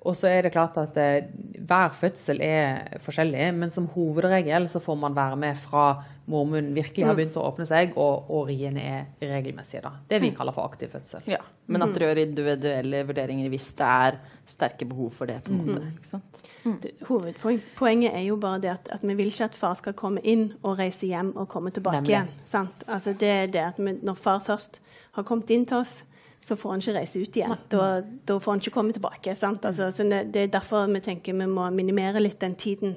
og 0.06 0.14
så 0.16 0.28
er 0.30 0.42
det 0.46 0.52
klart 0.54 0.76
at 0.78 0.96
eh, 1.02 1.26
hver 1.66 1.90
fødsel 1.98 2.40
er 2.46 2.98
forskjellig, 3.02 3.48
men 3.58 3.70
som 3.74 3.88
hovedregel 3.94 4.68
så 4.70 4.80
får 4.82 4.98
man 5.02 5.14
være 5.16 5.36
med 5.42 5.56
fra 5.58 5.86
mormunnen 6.26 6.72
virkelig 6.74 7.04
har 7.06 7.14
begynt 7.14 7.36
å 7.38 7.44
åpne 7.46 7.66
seg, 7.68 7.92
og, 8.02 8.30
og 8.34 8.48
riene 8.48 8.82
er 8.82 9.04
regelmessige. 9.30 9.82
Da. 9.84 9.92
Det 10.10 10.18
vi 10.24 10.32
kaller 10.34 10.54
for 10.56 10.66
aktiv 10.66 10.90
fødsel. 10.90 11.22
Ja, 11.30 11.38
Men 11.70 11.82
at 11.86 11.92
dere 11.94 12.08
gjør 12.08 12.20
individuelle 12.24 13.04
vurderinger 13.06 13.50
hvis 13.52 13.68
det 13.78 13.86
er 13.86 14.18
sterke 14.50 14.88
behov 14.90 15.12
for 15.14 15.30
det. 15.30 15.36
på 15.46 15.52
en 15.54 15.60
måte, 15.68 15.84
ikke 15.92 16.10
sant? 16.10 16.42
Det- 16.82 16.94
Hovedpoenget 17.06 18.14
er 18.14 18.24
jo 18.26 18.36
bare 18.42 18.60
det 18.62 18.70
at, 18.72 18.88
at 18.92 19.02
vi 19.06 19.14
vil 19.14 19.30
ikke 19.30 19.44
at 19.50 19.54
far 19.54 19.74
skal 19.78 19.94
komme 19.98 20.20
inn 20.26 20.48
og 20.62 20.78
reise 20.80 21.06
hjem 21.06 21.32
og 21.36 21.48
komme 21.52 21.70
tilbake 21.70 22.00
Nemlig. 22.02 22.14
igjen. 22.16 22.28
Sant? 22.44 22.84
Altså 22.88 23.14
det 23.18 23.28
er 23.30 23.46
det 23.46 23.62
at 23.70 23.78
vi, 23.78 23.92
Når 24.02 24.14
far 24.18 24.40
først 24.46 24.80
har 25.16 25.22
kommet 25.24 25.50
inn 25.50 25.64
til 25.66 25.78
oss, 25.78 26.00
så 26.46 26.54
får 26.58 26.72
han 26.76 26.82
ikke 26.84 26.94
reise 27.00 27.18
ut 27.22 27.36
igjen. 27.40 27.54
Da, 27.72 27.86
da 28.28 28.38
får 28.42 28.52
han 28.54 28.60
ikke 28.62 28.74
komme 28.76 28.94
tilbake. 28.94 29.34
Sant? 29.38 29.64
Altså, 29.66 29.88
så 29.90 30.06
det, 30.06 30.20
det 30.34 30.44
er 30.44 30.52
derfor 30.54 30.86
vi 30.92 31.02
tenker 31.02 31.34
vi 31.34 31.48
må 31.50 31.66
minimere 31.74 32.22
litt 32.22 32.38
den 32.42 32.54
tiden. 32.58 32.94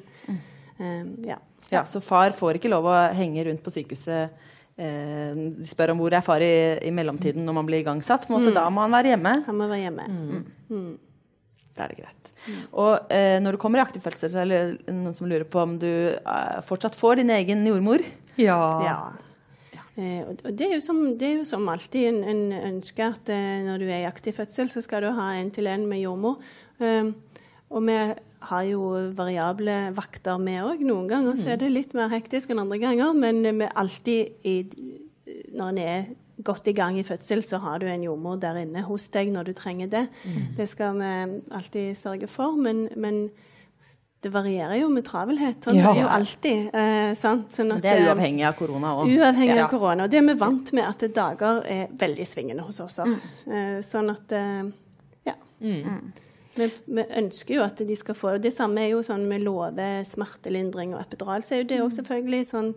Um, 0.77 1.15
ja. 1.25 1.39
Ja, 1.73 1.83
Så 1.85 2.01
far 2.01 2.33
får 2.38 2.57
ikke 2.59 2.71
lov 2.71 2.88
å 2.89 2.95
henge 3.17 3.43
rundt 3.45 3.62
på 3.65 3.73
sykehuset. 3.73 4.38
Eh, 4.79 5.35
de 5.35 5.67
spør 5.67 5.91
om 5.93 5.99
hvor 5.99 6.13
er 6.15 6.23
far 6.25 6.41
i, 6.41 6.53
i 6.88 6.91
mellomtiden 6.95 7.43
når 7.45 7.57
man 7.57 7.67
blir 7.67 7.83
igangsatt. 7.83 8.25
På 8.29 8.39
en 8.39 8.53
Da 8.55 8.63
må 8.73 8.85
han 8.85 8.95
være 8.95 9.13
hjemme. 9.13 9.33
Han 9.45 9.57
må 9.59 9.67
være 9.69 9.83
hjemme. 9.85 10.05
Da 11.75 11.85
er 11.85 11.93
det 11.93 11.99
greit. 11.99 12.31
Og 12.71 13.12
eh, 13.13 13.38
når 13.43 13.55
du 13.55 13.62
kommer 13.62 13.81
i 13.81 13.83
aktiv 13.83 14.03
fødsel, 14.03 14.31
så 14.33 14.41
er 14.43 14.49
det 14.49 14.93
noen 14.93 15.15
som 15.17 15.27
lurer 15.29 15.45
på 15.49 15.62
om 15.62 15.75
du 15.81 15.89
eh, 16.15 16.59
fortsatt 16.65 16.97
får 16.97 17.21
din 17.21 17.33
egen 17.35 17.65
jordmor. 17.67 18.03
Ja. 18.39 18.59
Eh, 18.85 19.29
og 19.99 20.41
og 20.45 20.55
det 20.57 20.67
er 20.67 20.73
jo 20.75 20.83
som, 20.83 21.01
det 21.19 21.27
er 21.27 21.35
jo 21.39 21.45
som 21.47 21.67
alltid 21.69 22.07
en, 22.09 22.23
en 22.23 22.53
ønsker 22.73 23.13
at 23.13 23.31
eh, 23.33 23.65
når 23.65 23.81
du 23.81 23.85
er 23.89 24.03
i 24.03 24.09
aktiv 24.09 24.33
fødsel, 24.38 24.71
så 24.71 24.83
skal 24.85 25.03
du 25.03 25.12
ha 25.17 25.33
en 25.35 25.51
til 25.51 25.67
en 25.67 25.85
med 25.89 26.01
jordmor. 26.03 26.39
Um, 26.79 27.15
og 27.69 27.85
vi 27.85 27.97
har 28.49 28.63
jo 28.63 28.81
variable 29.17 29.75
vakter, 29.97 30.39
vi 30.41 30.55
òg. 30.63 30.81
Noen 30.88 31.09
ganger 31.09 31.35
så 31.38 31.53
er 31.53 31.59
det 31.62 31.69
litt 31.73 31.93
mer 31.97 32.09
hektisk 32.09 32.49
enn 32.49 32.63
andre 32.63 32.79
ganger, 32.81 33.13
men 33.13 33.43
vi 33.43 33.67
alltid 33.67 34.47
i, 34.47 34.55
Når 35.53 35.69
en 35.69 35.77
er 35.83 36.07
godt 36.43 36.67
i 36.67 36.73
gang 36.73 36.97
i 36.97 37.03
fødsel, 37.03 37.43
så 37.43 37.59
har 37.59 37.79
du 37.79 37.85
en 37.85 38.03
jordmor 38.03 38.39
der 38.39 38.57
inne 38.63 38.81
hos 38.88 39.09
deg 39.13 39.29
når 39.33 39.49
du 39.49 39.53
trenger 39.53 39.91
det. 39.91 40.05
Det 40.57 40.69
skal 40.69 40.95
vi 40.97 41.41
alltid 41.51 41.95
sørge 41.99 42.27
for, 42.27 42.55
men, 42.55 42.88
men 42.95 43.29
det 44.21 44.32
varierer 44.34 44.79
jo 44.82 44.89
med 44.91 45.05
travelhet. 45.08 45.62
Sånn 45.63 45.75
Ja. 45.79 45.89
er 45.89 45.93
det 45.93 46.01
jo 46.01 46.08
alltid. 46.08 46.73
Eh, 46.75 47.13
sant? 47.15 47.49
Sånn 47.55 47.71
at, 47.75 47.82
Det 47.82 47.91
er 47.91 48.01
eh, 48.01 48.08
uavhengig 48.13 48.45
av 48.47 48.53
korona 48.58 48.93
òg. 48.99 49.08
Uavhengig 49.17 49.55
Ja. 49.55 49.63
av 49.65 49.69
korona. 49.71 50.03
Og 50.03 50.10
det 50.12 50.17
er 50.19 50.27
vi 50.27 50.34
vant 50.34 50.73
med 50.73 50.84
at 50.84 51.13
dager 51.13 51.63
er 51.65 51.88
veldig 51.88 52.25
svingende 52.27 52.62
hos 52.65 52.79
oss. 52.82 52.99
også. 52.99 53.19
Eh, 53.47 53.82
sånn 53.84 54.10
at 54.12 54.32
eh, 54.32 54.63
Ja. 55.25 55.34
Vi, 56.55 56.65
vi 56.88 57.03
ønsker 57.03 57.55
jo 57.55 57.62
at 57.63 57.77
de 57.77 57.95
skal 57.95 58.15
få 58.15 58.32
det. 58.34 58.41
Det 58.49 58.53
samme 58.53 58.79
er 58.84 58.89
jo 58.91 59.01
sånn 59.05 59.27
med 59.29 59.41
lover 59.45 60.03
smertelindring 60.03 60.93
og 60.95 61.01
epidural. 61.05 61.41
Så 61.45 61.53
er 61.55 61.63
jo 61.63 61.69
det 61.69 61.79
òg 61.79 61.93
selvfølgelig 61.95 62.45
sånn 62.49 62.73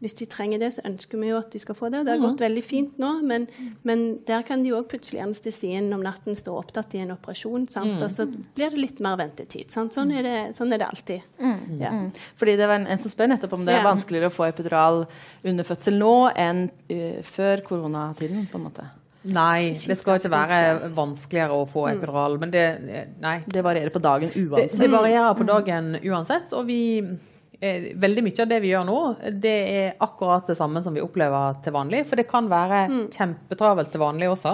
hvis 0.00 0.14
de 0.18 0.26
trenger 0.28 0.58
det, 0.60 0.68
så 0.74 0.82
ønsker 0.84 1.18
vi 1.18 1.28
jo 1.30 1.38
at 1.38 1.50
de 1.50 1.58
skal 1.58 1.74
få 1.74 1.88
det. 1.90 2.02
Det 2.04 2.12
har 2.12 2.18
Mhm. 2.20 2.26
gått 2.36 2.40
veldig 2.44 2.62
fint 2.64 2.98
nå, 2.98 3.22
men, 3.24 3.46
men 3.82 4.18
der 4.26 4.42
kan 4.42 4.62
de 4.62 4.70
òg 4.76 4.88
plutselig 4.90 5.22
anestesien 5.24 5.92
om 5.94 6.02
natten 6.02 6.36
stå 6.36 6.52
opptatt 6.58 6.94
i 6.94 6.98
en 6.98 7.10
operasjon. 7.14 7.68
Sant? 7.70 7.94
Mhm. 7.94 8.02
Og 8.02 8.10
så 8.10 8.26
blir 8.54 8.70
det 8.70 8.78
litt 8.78 9.00
mer 9.00 9.16
ventetid. 9.16 9.70
Sant? 9.70 9.92
Sånn, 9.94 10.12
er 10.12 10.22
det, 10.22 10.54
sånn 10.56 10.72
er 10.72 10.78
det 10.78 10.86
alltid. 10.90 11.22
Ja. 11.80 11.90
Mm. 11.90 12.12
Fordi 12.36 12.56
det 12.56 12.66
var 12.68 12.74
en, 12.74 12.86
en 12.86 12.98
som 12.98 13.10
spør 13.10 13.28
nettopp 13.32 13.52
om 13.54 13.64
det 13.64 13.74
er 13.74 13.82
vanskeligere 13.84 14.28
å 14.28 14.36
få 14.36 14.48
epidural 14.52 15.06
under 15.44 15.64
fødsel 15.64 15.96
nå 15.98 16.12
enn 16.36 16.70
uh, 16.92 17.22
før 17.22 17.62
koronatiden, 17.64 18.46
på 18.52 18.56
en 18.60 18.64
måte. 18.68 18.84
Nei, 19.26 19.70
det 19.72 19.96
skal 19.98 20.20
ikke 20.20 20.30
være 20.30 20.90
vanskeligere 20.94 21.50
å 21.56 21.64
få 21.66 21.88
epidural. 21.90 22.36
Men 22.38 22.50
det 22.52 22.66
Nei. 23.20 23.40
Det 23.48 23.64
varierer 23.64 23.90
på 23.90 23.98
dagen 24.00 24.28
uansett. 24.30 24.78
det 24.78 24.88
varierer 24.92 25.34
på 25.34 25.46
dagen 25.48 25.96
uansett. 26.04 26.52
Og 26.52 26.66
vi 26.68 26.98
eh, 27.00 27.16
Veldig 27.60 28.22
mye 28.26 28.42
av 28.42 28.48
det 28.50 28.58
vi 28.60 28.70
gjør 28.72 28.84
nå, 28.84 28.96
det 29.42 29.52
er 29.72 29.94
akkurat 30.04 30.46
det 30.50 30.56
samme 30.58 30.82
som 30.84 30.94
vi 30.96 31.00
opplever 31.04 31.56
til 31.64 31.72
vanlig. 31.72 32.02
For 32.06 32.16
det 32.20 32.26
kan 32.28 32.48
være 32.50 32.82
kjempetravelt 33.14 33.90
til 33.94 34.02
vanlig 34.02 34.28
også. 34.32 34.52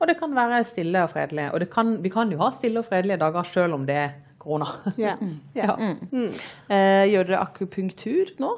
Og 0.00 0.06
det 0.10 0.16
kan 0.20 0.34
være 0.36 0.60
stille 0.68 1.02
og 1.02 1.10
fredelig. 1.10 1.48
Og 1.52 1.60
det 1.64 1.70
kan, 1.72 1.96
vi 2.04 2.12
kan 2.14 2.30
jo 2.30 2.38
ha 2.44 2.50
stille 2.54 2.78
og 2.78 2.86
fredelige 2.86 3.18
dager 3.24 3.42
selv 3.50 3.74
om 3.74 3.86
det 3.88 3.96
er 4.04 4.14
korona. 4.38 4.68
Ja. 5.00 5.16
Mm. 6.12 6.28
Eh, 6.70 7.04
gjør 7.10 7.26
dere 7.30 7.40
akupunktur 7.42 8.30
nå? 8.38 8.52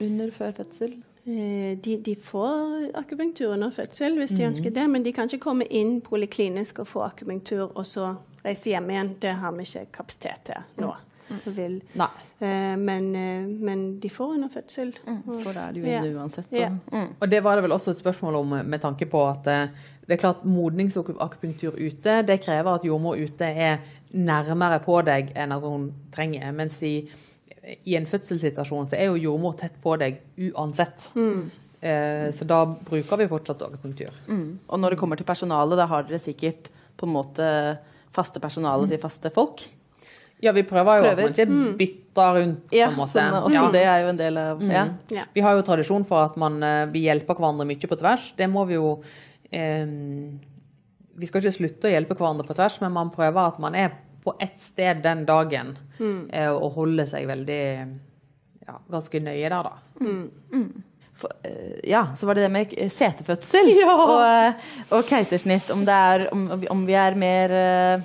Under 0.00 0.30
før 0.30 0.52
fødsel? 0.56 0.94
Eh, 1.26 1.74
De, 1.82 1.96
de 2.06 2.14
får 2.22 2.90
akupunktur 2.94 3.52
under 3.52 3.70
fødsel 3.74 4.16
hvis 4.20 4.30
de 4.36 4.44
ønsker 4.46 4.70
det, 4.70 4.84
men 4.90 5.02
de 5.04 5.12
kan 5.12 5.26
ikke 5.28 5.42
komme 5.44 5.66
inn 5.68 6.00
poliklinisk 6.00 6.78
og 6.84 6.86
få 6.86 7.02
akupunktur 7.08 7.72
og 7.74 7.84
så 7.86 8.14
reise 8.44 8.70
hjem 8.70 8.90
igjen. 8.94 9.10
Det 9.20 9.34
har 9.42 9.52
vi 9.52 9.66
ikke 9.66 9.86
kapasitet 9.98 10.44
til 10.46 10.62
nå. 10.84 10.92
Vi 10.94 11.15
Vil. 11.46 11.80
Nei. 11.94 12.08
Eh, 12.40 12.76
Men, 12.76 13.14
eh, 13.16 13.46
men 13.46 13.98
de 14.00 14.08
får 14.08 14.34
under 14.34 14.48
fødsel. 14.48 14.92
Og- 15.06 15.42
For 15.42 15.52
da 15.52 15.68
er 15.68 15.72
Ja. 15.74 16.02
inne 16.02 16.14
uansett. 16.20 16.46
Ja. 16.52 16.68
Mm. 16.92 17.14
Og 17.20 17.28
det 17.30 17.42
var 17.42 17.56
det 17.56 17.62
vel 17.64 17.72
også 17.72 17.90
et 17.90 17.98
spørsmål 18.04 18.36
om 18.36 18.48
med 18.68 18.80
tanke 18.80 19.06
på 19.10 19.24
at 19.30 19.46
eh, 19.46 19.68
det 20.06 20.12
er 20.18 20.22
klart 20.22 20.44
modningsakupunktur 20.44 21.74
ute, 21.78 22.22
det 22.26 22.40
krever 22.44 22.74
at 22.74 22.84
jordmor 22.84 23.16
ute 23.18 23.44
er 23.44 23.78
nærmere 24.14 24.78
på 24.84 25.00
deg 25.04 25.32
enn 25.34 25.52
at 25.52 25.60
hun 25.62 25.92
trenger. 26.12 26.52
Mens 26.54 26.80
i, 26.82 27.08
i 27.84 27.96
en 27.96 28.06
fødselssituasjon 28.06 28.88
så 28.88 28.96
er 28.98 29.06
jo 29.10 29.16
jordmor 29.32 29.56
tett 29.58 29.74
på 29.82 29.96
deg 29.98 30.20
uansett. 30.52 31.10
Eh, 31.82 32.30
så 32.32 32.46
da 32.46 32.64
bruker 32.66 33.18
vi 33.18 33.26
fortsatt 33.28 33.62
akupunktur. 33.66 34.12
Mm. 34.28 34.58
Og 34.68 34.78
når 34.80 34.90
det 34.90 34.98
kommer 34.98 35.16
til 35.16 35.26
personalet, 35.28 35.76
da 35.76 35.86
har 35.86 36.02
dere 36.08 36.18
sikkert 36.22 36.70
på 36.96 37.06
en 37.06 37.12
måte 37.12 37.78
faste 38.16 38.40
personale 38.40 38.88
til 38.88 38.98
faste 38.98 39.30
folk? 39.30 39.66
Ja, 40.44 40.52
vi 40.52 40.62
prøver 40.68 40.98
jo 40.98 41.02
Prøver. 41.06 41.12
at 41.12 41.22
man 41.22 41.32
ikke 41.32 41.76
bytter 41.78 42.34
rundt, 42.36 42.66
på 42.68 42.76
Ja, 42.76 42.88
en 42.90 42.96
måte. 42.98 43.12
sånn, 43.14 43.36
også 43.42 43.54
Ja. 43.54 43.70
det 43.72 43.84
er 43.84 44.02
jo 44.02 44.08
en 44.08 44.16
del 44.20 44.36
av 44.38 44.60
mm. 44.60 44.70
Ja. 45.10 45.24
Vi 45.34 45.40
har 45.40 45.56
jo 45.56 45.62
tradisjon 45.62 46.04
for 46.04 46.24
at 46.24 46.36
man, 46.36 46.62
eh, 46.62 46.86
vi 46.92 47.06
hjelper 47.06 47.34
hverandre 47.38 47.66
mye 47.66 47.88
på 47.88 47.96
tvers. 47.98 48.32
Det 48.36 48.48
må 48.50 48.66
vi 48.68 48.74
jo 48.74 49.02
eh, 49.52 49.86
Vi 51.18 51.26
skal 51.26 51.40
ikke 51.40 51.56
slutte 51.56 51.88
å 51.88 51.92
hjelpe 51.94 52.14
hverandre 52.18 52.44
på 52.46 52.54
tvers, 52.54 52.80
men 52.82 52.92
man 52.92 53.10
prøver 53.10 53.46
at 53.48 53.58
man 53.58 53.74
er 53.74 53.90
på 54.22 54.34
ett 54.40 54.60
sted 54.60 55.02
den 55.02 55.24
dagen. 55.24 55.78
Eh, 56.30 56.50
og 56.50 56.74
holder 56.74 57.06
seg 57.06 57.26
veldig 57.26 57.60
ja, 58.66 58.76
ganske 58.90 59.20
nøye 59.22 59.48
der, 59.48 59.62
da. 59.62 59.72
For, 61.16 61.30
eh, 61.44 61.80
ja, 61.88 62.08
så 62.14 62.26
var 62.26 62.34
det 62.34 62.42
det 62.42 62.52
med 62.52 62.74
setefødsel 62.92 63.70
setefødsel 63.72 63.88
og, 63.88 64.20
eh, 64.20 64.52
og 64.92 65.04
keisersnitt. 65.08 65.70
Om, 65.72 65.86
det 65.88 65.94
er, 65.94 66.26
om, 66.34 66.42
om 66.74 66.84
vi 66.84 66.92
er 66.92 67.14
mer 67.16 67.54
mm, 67.56 68.04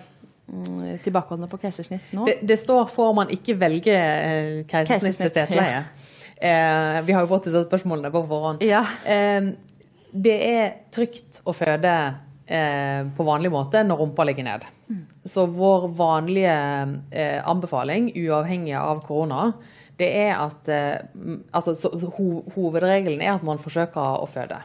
tilbakeholdne 1.04 1.48
på 1.52 1.60
keisersnitt 1.62 2.12
nå? 2.16 2.26
Det, 2.28 2.40
det 2.48 2.58
står 2.60 2.90
for 2.92 3.14
man 3.18 3.32
ikke 3.34 3.56
velger 3.62 3.98
eh, 3.98 4.64
keisersnitt 4.70 5.22
ved 5.22 5.32
Keisersnitt, 5.32 5.62
Ja. 5.62 5.84
Eh, 6.42 6.98
vi 7.06 7.14
har 7.14 7.22
jo 7.22 7.30
fått 7.30 7.46
disse 7.48 7.62
spørsmålene 7.68 8.10
på 8.14 8.24
forhånd. 8.28 8.64
Ja. 8.66 8.82
Eh, 9.06 9.52
det 10.12 10.38
er 10.44 10.72
trygt 10.92 11.40
å 11.48 11.54
føde 11.56 11.94
eh, 12.48 13.04
på 13.16 13.28
vanlig 13.28 13.52
måte 13.54 13.84
når 13.86 14.02
rumpa 14.02 14.26
ligger 14.28 14.48
ned. 14.50 14.66
Så 15.24 15.46
vår 15.48 15.86
vanlige 15.96 16.56
eh, 17.14 17.38
anbefaling, 17.48 18.10
uavhengig 18.18 18.76
av 18.76 19.00
korona, 19.06 19.52
det 20.02 20.10
er 20.18 20.34
at 20.36 20.68
eh, 20.74 20.98
altså, 21.54 21.76
så, 21.78 21.94
ho, 22.18 22.28
Hovedregelen 22.56 23.22
er 23.22 23.36
at 23.38 23.46
man 23.48 23.62
forsøker 23.62 24.20
å 24.20 24.28
føde. 24.28 24.58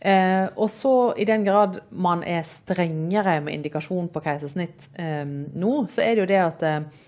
Eh, 0.00 0.46
og 0.56 0.70
så, 0.72 0.94
i 1.20 1.26
den 1.28 1.44
grad 1.44 1.80
man 1.90 2.24
er 2.24 2.40
strengere 2.48 3.36
med 3.44 3.58
indikasjon 3.58 4.08
på 4.08 4.22
keisersnitt 4.24 4.88
eh, 4.96 5.26
nå, 5.28 5.72
så 5.92 6.04
er 6.06 6.14
det 6.14 6.22
jo 6.22 6.30
det 6.30 6.40
at 6.40 6.64
eh, 6.64 7.06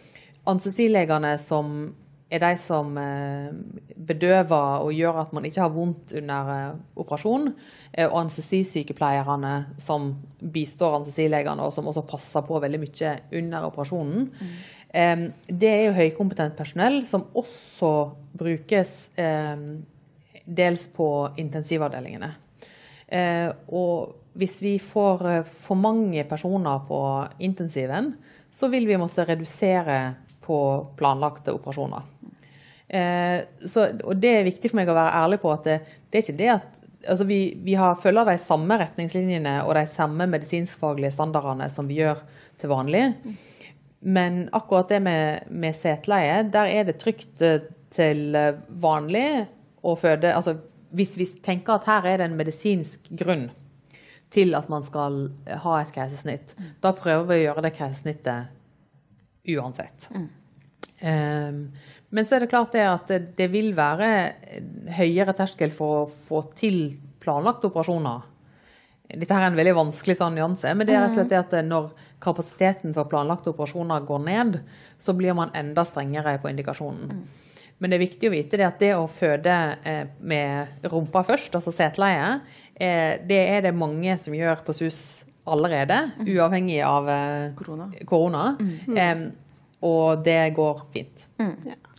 anestesilegene 0.52 1.36
som 1.40 1.92
er 2.32 2.40
de 2.40 2.52
som 2.60 2.96
eh, 2.98 3.52
bedøver 4.08 4.84
og 4.86 4.92
gjør 4.96 5.20
at 5.24 5.32
man 5.36 5.46
ikke 5.46 5.62
har 5.62 5.72
vondt 5.74 6.14
under 6.16 6.52
eh, 6.54 6.68
operasjon, 7.02 7.50
og 7.92 8.14
anestesisykepleierne 8.22 9.52
som 9.84 10.06
bistår 10.54 10.96
anestesilegene, 10.96 11.66
og 11.66 11.74
som 11.76 11.90
også 11.90 12.06
passer 12.08 12.44
på 12.46 12.60
veldig 12.62 12.80
mye 12.80 13.10
under 13.36 13.66
operasjonen. 13.68 14.30
Eh, 14.88 15.26
det 15.48 15.72
er 15.72 15.82
jo 15.84 15.98
høykompetent 15.98 16.56
personell 16.56 17.02
som 17.08 17.28
også 17.36 17.92
brukes 18.32 18.94
dels 20.42 20.86
på 20.96 21.08
intensivavdelingene. 21.38 22.32
Eh, 23.12 23.48
og 23.68 24.36
hvis 24.40 24.56
vi 24.64 24.76
får 24.80 25.26
eh, 25.28 25.48
for 25.64 25.76
mange 25.76 26.24
personer 26.28 26.84
på 26.88 27.00
intensiven, 27.44 28.14
så 28.52 28.68
vil 28.72 28.88
vi 28.88 29.00
måtte 29.00 29.26
redusere 29.28 29.98
på 30.42 30.58
planlagte 30.96 31.52
operasjoner. 31.52 32.08
Eh, 32.88 33.38
så, 33.68 33.90
og 34.04 34.16
det 34.20 34.32
er 34.38 34.48
viktig 34.48 34.72
for 34.72 34.80
meg 34.80 34.90
å 34.92 34.96
være 34.96 35.18
ærlig 35.22 35.40
på 35.42 35.52
at 35.52 35.68
det, 35.68 35.78
det 36.08 36.18
er 36.18 36.26
ikke 36.26 36.40
det 36.40 36.50
at 36.56 36.80
altså 37.12 37.26
vi, 37.26 37.40
vi 37.64 37.74
har, 37.74 37.96
følger 38.00 38.28
de 38.28 38.36
samme 38.38 38.76
retningslinjene 38.78 39.56
og 39.66 39.74
de 39.76 39.86
samme 39.90 40.28
medisinskfaglige 40.30 41.12
standardene 41.16 41.66
som 41.72 41.88
vi 41.90 41.98
gjør 41.98 42.20
til 42.62 42.70
vanlig. 42.70 43.08
Men 44.02 44.44
akkurat 44.54 44.92
det 44.92 45.00
med, 45.02 45.48
med 45.50 45.74
seteleie, 45.76 46.44
der 46.52 46.70
er 46.70 46.86
det 46.86 47.00
trygt 47.02 47.42
til 47.92 48.38
vanlig 48.82 49.26
å 49.82 49.96
føde 49.98 50.30
altså 50.30 50.56
hvis 50.92 51.16
vi 51.18 51.26
tenker 51.44 51.78
at 51.78 51.88
her 51.88 52.06
er 52.08 52.20
det 52.20 52.28
en 52.30 52.38
medisinsk 52.38 53.10
grunn 53.22 53.48
til 54.32 54.54
at 54.56 54.68
man 54.72 54.84
skal 54.84 55.26
ha 55.64 55.78
et 55.80 55.92
keisersnitt, 55.92 56.54
da 56.80 56.94
prøver 56.96 57.26
vi 57.28 57.40
å 57.40 57.44
gjøre 57.46 57.64
det 57.66 57.74
keisersnittet 57.76 59.52
uansett. 59.52 60.08
Um, 61.02 61.64
men 62.14 62.28
så 62.28 62.36
er 62.36 62.44
det 62.44 62.52
klart 62.52 62.74
det 62.76 62.84
at 62.86 63.08
det, 63.10 63.20
det 63.38 63.48
vil 63.52 63.72
være 63.76 64.08
høyere 64.98 65.34
terskel 65.36 65.72
for 65.74 66.04
å 66.04 66.10
få 66.28 66.44
til 66.56 66.94
planlagte 67.22 67.68
operasjoner. 67.70 68.28
Dette 69.12 69.34
her 69.34 69.44
er 69.44 69.50
en 69.50 69.58
veldig 69.58 69.76
vanskelig 69.76 70.16
sånn 70.20 70.36
nyanse, 70.38 70.72
men 70.76 70.88
det 70.88 70.94
er 70.94 71.02
rett 71.04 71.12
og 71.12 71.18
slett 71.18 71.34
at 71.36 71.66
når 71.66 71.90
kapasiteten 72.22 72.94
for 72.96 73.10
planlagte 73.10 73.52
operasjoner 73.52 74.04
går 74.08 74.22
ned, 74.24 74.60
så 75.00 75.14
blir 75.16 75.36
man 75.36 75.52
enda 75.58 75.84
strengere 75.88 76.38
på 76.40 76.52
indikasjonen. 76.52 77.24
Men 77.82 77.90
det 77.90 77.98
er 77.98 78.04
viktig 78.04 78.28
å 78.30 78.32
vite 78.36 78.58
det 78.60 78.66
at 78.68 78.78
det 78.78 78.92
å 78.94 79.08
føde 79.10 79.58
eh, 79.82 80.04
med 80.22 80.86
rumpa 80.86 81.24
først, 81.26 81.56
altså 81.58 81.74
seteleie, 81.74 82.36
eh, 82.78 83.18
det 83.26 83.40
er 83.56 83.64
det 83.66 83.74
mange 83.74 84.14
som 84.22 84.36
gjør 84.36 84.62
på 84.62 84.76
SUS 84.78 85.00
allerede, 85.50 85.98
uavhengig 86.22 86.78
av 86.86 87.10
eh, 87.10 87.48
Korona. 88.06 88.52
Mm. 88.62 88.98
Em, 89.02 89.24
og 89.82 90.22
det 90.22 90.52
går 90.54 90.84
fint. 90.94 91.26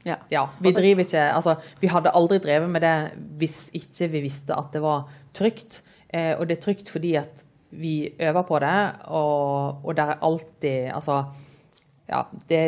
Ja. 0.04 0.18
Ja, 0.28 0.42
vi 0.60 0.74
driver 0.76 1.06
ikke 1.06 1.22
Altså, 1.32 1.54
vi 1.80 1.88
hadde 1.88 2.12
aldri 2.12 2.42
drevet 2.44 2.68
med 2.68 2.84
det 2.84 2.96
hvis 3.40 3.70
ikke 3.72 4.10
vi 4.12 4.26
visste 4.26 4.56
at 4.56 4.74
det 4.76 4.82
var 4.84 5.06
trygt. 5.36 5.80
Eh, 6.12 6.34
og 6.36 6.48
det 6.48 6.58
er 6.58 6.66
trygt 6.66 6.92
fordi 6.92 7.16
at 7.20 7.44
vi 7.74 8.12
øver 8.22 8.44
på 8.46 8.60
det, 8.62 8.80
og, 9.10 9.80
og 9.84 9.96
det 9.98 10.04
er 10.04 10.20
alltid 10.22 10.92
Altså, 10.94 11.24
ja, 12.10 12.26
det, 12.50 12.60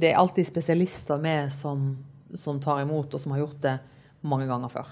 det 0.00 0.12
er 0.12 0.20
alltid 0.20 0.46
spesialister 0.46 1.18
med 1.18 1.50
som, 1.52 1.96
som 2.34 2.60
tar 2.60 2.80
imot, 2.82 3.14
og 3.14 3.20
som 3.20 3.32
har 3.32 3.38
gjort 3.46 3.60
det 3.62 3.78
mange 4.22 4.46
ganger 4.46 4.68
før. 4.68 4.86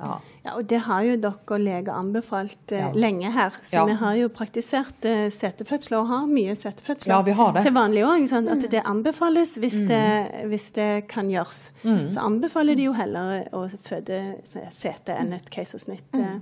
Ja. 0.00 0.16
Ja, 0.44 0.56
og 0.56 0.66
det 0.66 0.80
har 0.88 1.02
jo 1.06 1.12
dere 1.22 1.58
leger 1.62 1.92
anbefalt 1.94 2.72
eh, 2.72 2.78
Ja. 2.80 2.88
lenge 2.92 3.30
her. 3.32 3.50
Så 3.62 3.76
Ja. 3.76 3.84
vi 3.86 3.92
har 3.94 4.14
jo 4.16 4.28
praktisert 4.28 5.04
eh, 5.04 5.28
setefødsler 5.30 5.98
og 6.00 6.08
har 6.08 6.26
mye 6.26 6.54
setefødsler 6.56 7.12
Ja, 7.14 7.22
vi 7.22 7.30
har 7.30 7.52
det. 7.52 7.60
Mm. 7.60 7.64
til 7.64 7.72
vanlig 7.72 8.02
òg. 8.04 8.50
At 8.50 8.70
det 8.70 8.82
anbefales 8.84 9.56
hvis, 9.56 9.86
det, 9.86 10.48
hvis 10.50 10.70
det 10.74 11.06
kan 11.08 11.30
gjøres. 11.30 11.70
Så 12.10 12.18
anbefaler 12.20 12.74
de 12.76 12.82
jo 12.88 12.92
heller 12.92 13.48
å 13.52 13.68
føde 13.82 14.36
sete 14.72 15.14
enn 15.14 15.32
et 15.32 15.48
keisersnitt. 15.50 16.02
eh. 16.14 16.40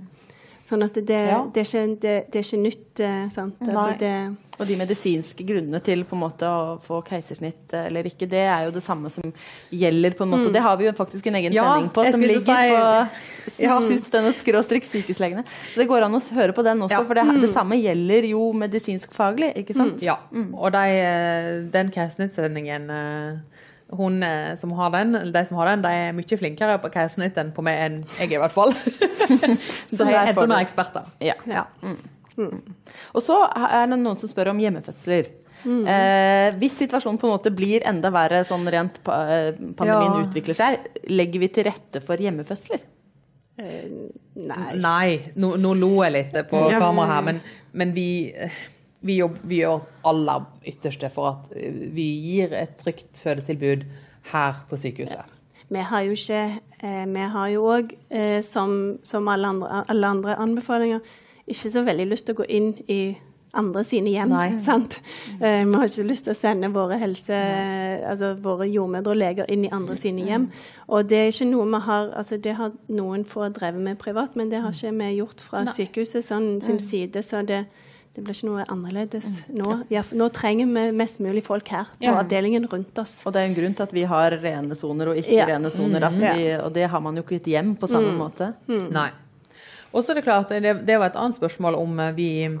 Sånn 0.73 0.83
at 0.87 0.93
det, 1.05 1.17
Ja. 1.29 1.43
det, 1.53 1.61
er, 1.61 1.67
ikke, 1.69 1.99
det, 2.01 2.13
det 2.33 2.39
er 2.39 2.45
ikke 2.47 2.61
nytt. 2.63 2.99
eh, 2.99 3.29
Sant? 3.29 3.59
Altså, 3.61 3.97
det, 3.99 4.11
Og 4.59 4.67
de 4.69 4.75
medisinske 4.77 5.45
grunnene 5.45 5.79
til 5.83 6.03
på 6.05 6.13
en 6.17 6.21
måte 6.23 6.45
å 6.49 6.79
få 6.81 7.01
keisersnitt 7.05 7.73
eller 7.73 8.03
ikke, 8.09 8.27
det 8.29 8.41
er 8.47 8.65
jo 8.65 8.71
det 8.71 8.81
samme 8.85 9.09
som 9.13 9.31
gjelder. 9.71 10.15
på 10.17 10.23
en 10.25 10.29
måte. 10.33 10.47
Mm. 10.49 10.53
det 10.53 10.61
har 10.61 10.77
vi 10.77 10.85
jo 10.85 10.91
faktisk 10.97 11.27
en 11.27 11.35
egen 11.35 11.53
Ja, 11.53 11.63
sending 11.75 11.89
på 11.93 12.05
som 12.11 12.21
ligger 12.21 12.39
si- 12.39 12.71
på 12.73 13.63
Ja. 13.63 13.79
sus.no 13.79 14.31
sykehuslegene. 14.33 15.43
Så 15.73 15.75
det 15.81 15.87
går 15.87 16.03
an 16.05 16.13
å 16.15 16.21
høre 16.33 16.53
på 16.53 16.63
den 16.63 16.79
også, 16.81 16.91
Ja. 16.91 17.03
for 17.03 17.13
det, 17.13 17.41
det 17.41 17.49
samme 17.49 17.75
gjelder 17.81 18.29
jo 18.29 18.51
medisinsk 18.53 19.11
faglig, 19.13 19.53
ikke 19.57 19.73
sant? 19.75 20.01
Ja. 20.01 20.17
Og 20.53 20.71
de, 20.71 20.77
eh, 20.89 21.61
den 21.69 21.89
keisersnittsendingen 21.91 22.89
eh, 22.89 23.37
hun 23.97 24.23
eh, 24.23 24.55
som 24.59 24.71
har 24.77 24.89
den, 24.95 25.13
de 25.33 25.43
som 25.45 25.57
har 25.61 25.71
den, 25.73 25.83
de 25.85 25.91
er 26.07 26.15
mye 26.17 26.37
flinkere 26.39 26.79
på 26.83 26.91
keisersnitt 26.93 27.37
enn 27.41 27.51
på 27.55 27.63
meg 27.65 27.79
enn 27.85 27.99
jeg 28.19 28.29
er, 28.31 28.35
i 28.37 28.41
hvert 28.41 28.55
fall. 28.55 28.73
så 29.95 30.07
jeg 30.07 30.17
er 30.17 30.31
enda 30.33 30.47
mer 30.49 30.63
eksperter. 30.65 31.07
Ja. 31.23 31.35
Ja. 31.49 31.65
Og 33.13 33.21
så 33.21 33.37
er 33.53 33.87
det 33.91 33.99
noen 34.01 34.17
som 34.17 34.29
spør 34.31 34.51
om 34.53 34.61
hjemmefødsler. 34.63 35.29
Eh, 35.63 36.47
hvis 36.59 36.73
situasjonen 36.81 37.19
på 37.21 37.29
en 37.29 37.35
måte 37.37 37.51
blir 37.55 37.85
enda 37.87 38.09
verre 38.11 38.41
sånn 38.47 38.65
rent 38.73 38.97
pa 39.05 39.21
eh, 39.31 39.51
pandemien 39.77 40.17
Ja. 40.17 40.23
utvikler 40.25 40.57
seg, 40.57 40.89
legger 41.07 41.39
vi 41.45 41.47
til 41.55 41.69
rette 41.69 42.01
for 42.03 42.19
hjemmefødsler? 42.19 42.81
Nei. 43.63 44.69
Nei, 44.81 45.09
nå, 45.37 45.53
nå 45.61 45.71
lo 45.77 45.91
jeg 46.03 46.11
litt 46.17 46.37
på 46.49 46.63
Ja. 46.73 46.79
kamera 46.81 47.05
her, 47.13 47.21
men, 47.29 47.41
men 47.71 47.93
vi, 47.95 48.07
vi, 49.03 49.19
jobb, 49.19 49.37
vi 49.43 49.61
gjør 49.61 49.83
aller 50.09 50.47
ytterste 50.67 51.11
for 51.13 51.33
at 51.33 51.53
eh, 51.59 51.75
vi 51.95 52.07
gir 52.23 52.55
et 52.57 52.75
trygt 52.79 53.19
fødetilbud 53.19 53.85
her 54.31 54.63
på 54.69 54.79
sykehuset. 54.79 55.33
Vi 55.73 55.79
har 55.79 56.01
jo 56.01 56.11
ikke 56.11 56.59
eh, 56.83 57.05
Vi 57.13 57.27
har 57.35 57.47
jo 57.47 57.67
òg, 57.71 57.93
eh, 58.09 58.41
som, 58.43 58.97
som 59.03 59.27
alle, 59.27 59.47
andre, 59.47 59.83
alle 59.89 60.07
andre 60.07 60.35
anbefalinger, 60.35 60.99
ikke 61.47 61.69
så 61.69 61.83
veldig 61.83 62.07
lyst 62.07 62.27
til 62.27 62.37
å 62.37 62.43
gå 62.43 62.49
inn 62.49 62.73
i 62.87 63.15
andre 63.53 63.83
sine 63.85 64.09
hjem. 64.13 64.31
Nei. 64.33 64.57
sant? 64.67 64.99
Eh, 65.39 65.63
vi 65.65 65.75
har 65.75 65.87
ikke 65.89 66.07
lyst 66.07 66.27
til 66.27 66.33
å 66.33 66.37
sende 66.37 66.71
våre 66.73 66.97
helse, 67.01 67.37
altså 68.09 68.33
våre 68.41 68.67
jordmødre 68.69 69.13
og 69.13 69.19
leger 69.19 69.49
inn 69.53 69.65
i 69.67 69.71
andre 69.73 69.97
sine 69.99 70.25
hjem. 70.27 70.49
Og 70.87 71.09
det 71.09 71.19
er 71.19 71.31
ikke 71.31 71.49
noe 71.51 71.69
vi 71.73 71.81
har 71.87 72.11
altså 72.19 72.37
Det 72.37 72.55
har 72.57 72.73
noen 72.87 73.25
få 73.25 73.49
drevet 73.53 73.81
med 73.81 73.99
privat, 74.01 74.35
men 74.35 74.51
det 74.51 74.61
har 74.63 74.73
ikke 74.73 74.95
vi 74.99 75.15
gjort 75.19 75.41
fra 75.41 75.65
sykehuset 75.69 76.25
sånn, 76.25 76.61
sin 76.61 76.79
side. 76.79 77.23
så 77.23 77.41
det 77.45 77.65
det 78.13 78.21
blir 78.23 78.35
ikke 78.35 78.45
noe 78.51 78.63
annerledes 78.69 79.25
nå. 79.49 79.79
Ja, 79.89 80.03
nå 80.13 80.27
trenger 80.31 80.67
vi 80.69 80.83
mest 80.93 81.19
mulig 81.23 81.41
folk 81.43 81.67
her 81.73 81.85
på 81.95 82.03
Ja. 82.05 82.19
avdelingen 82.21 82.67
rundt 82.69 82.97
oss. 83.01 83.23
Og 83.25 83.33
det 83.33 83.41
er 83.41 83.45
en 83.49 83.55
grunn 83.55 83.73
til 83.75 83.83
at 83.87 83.91
vi 83.93 84.03
har 84.03 84.31
rene 84.43 84.75
soner 84.77 85.09
og 85.09 85.17
ikke 85.17 85.33
Ja. 85.39 85.45
rene 85.49 85.71
soner. 85.73 86.03
At 86.03 86.65
og 86.65 86.73
det 86.73 86.89
har 86.89 87.01
man 87.01 87.15
jo 87.15 87.23
ikke 87.23 87.33
i 87.39 87.41
et 87.41 87.51
hjem 87.55 87.75
på 87.75 87.89
samme 87.89 88.13
måte. 88.17 88.53
Nei. 88.69 89.09
Og 89.93 90.03
så 90.03 90.11
er 90.11 90.15
det 90.15 90.23
klart, 90.25 90.49
det, 90.49 90.85
det 90.85 90.99
var 90.99 91.07
et 91.09 91.15
annet 91.15 91.35
spørsmål 91.39 91.75
om 91.77 91.99
eh, 91.99 92.11
vi 92.13 92.59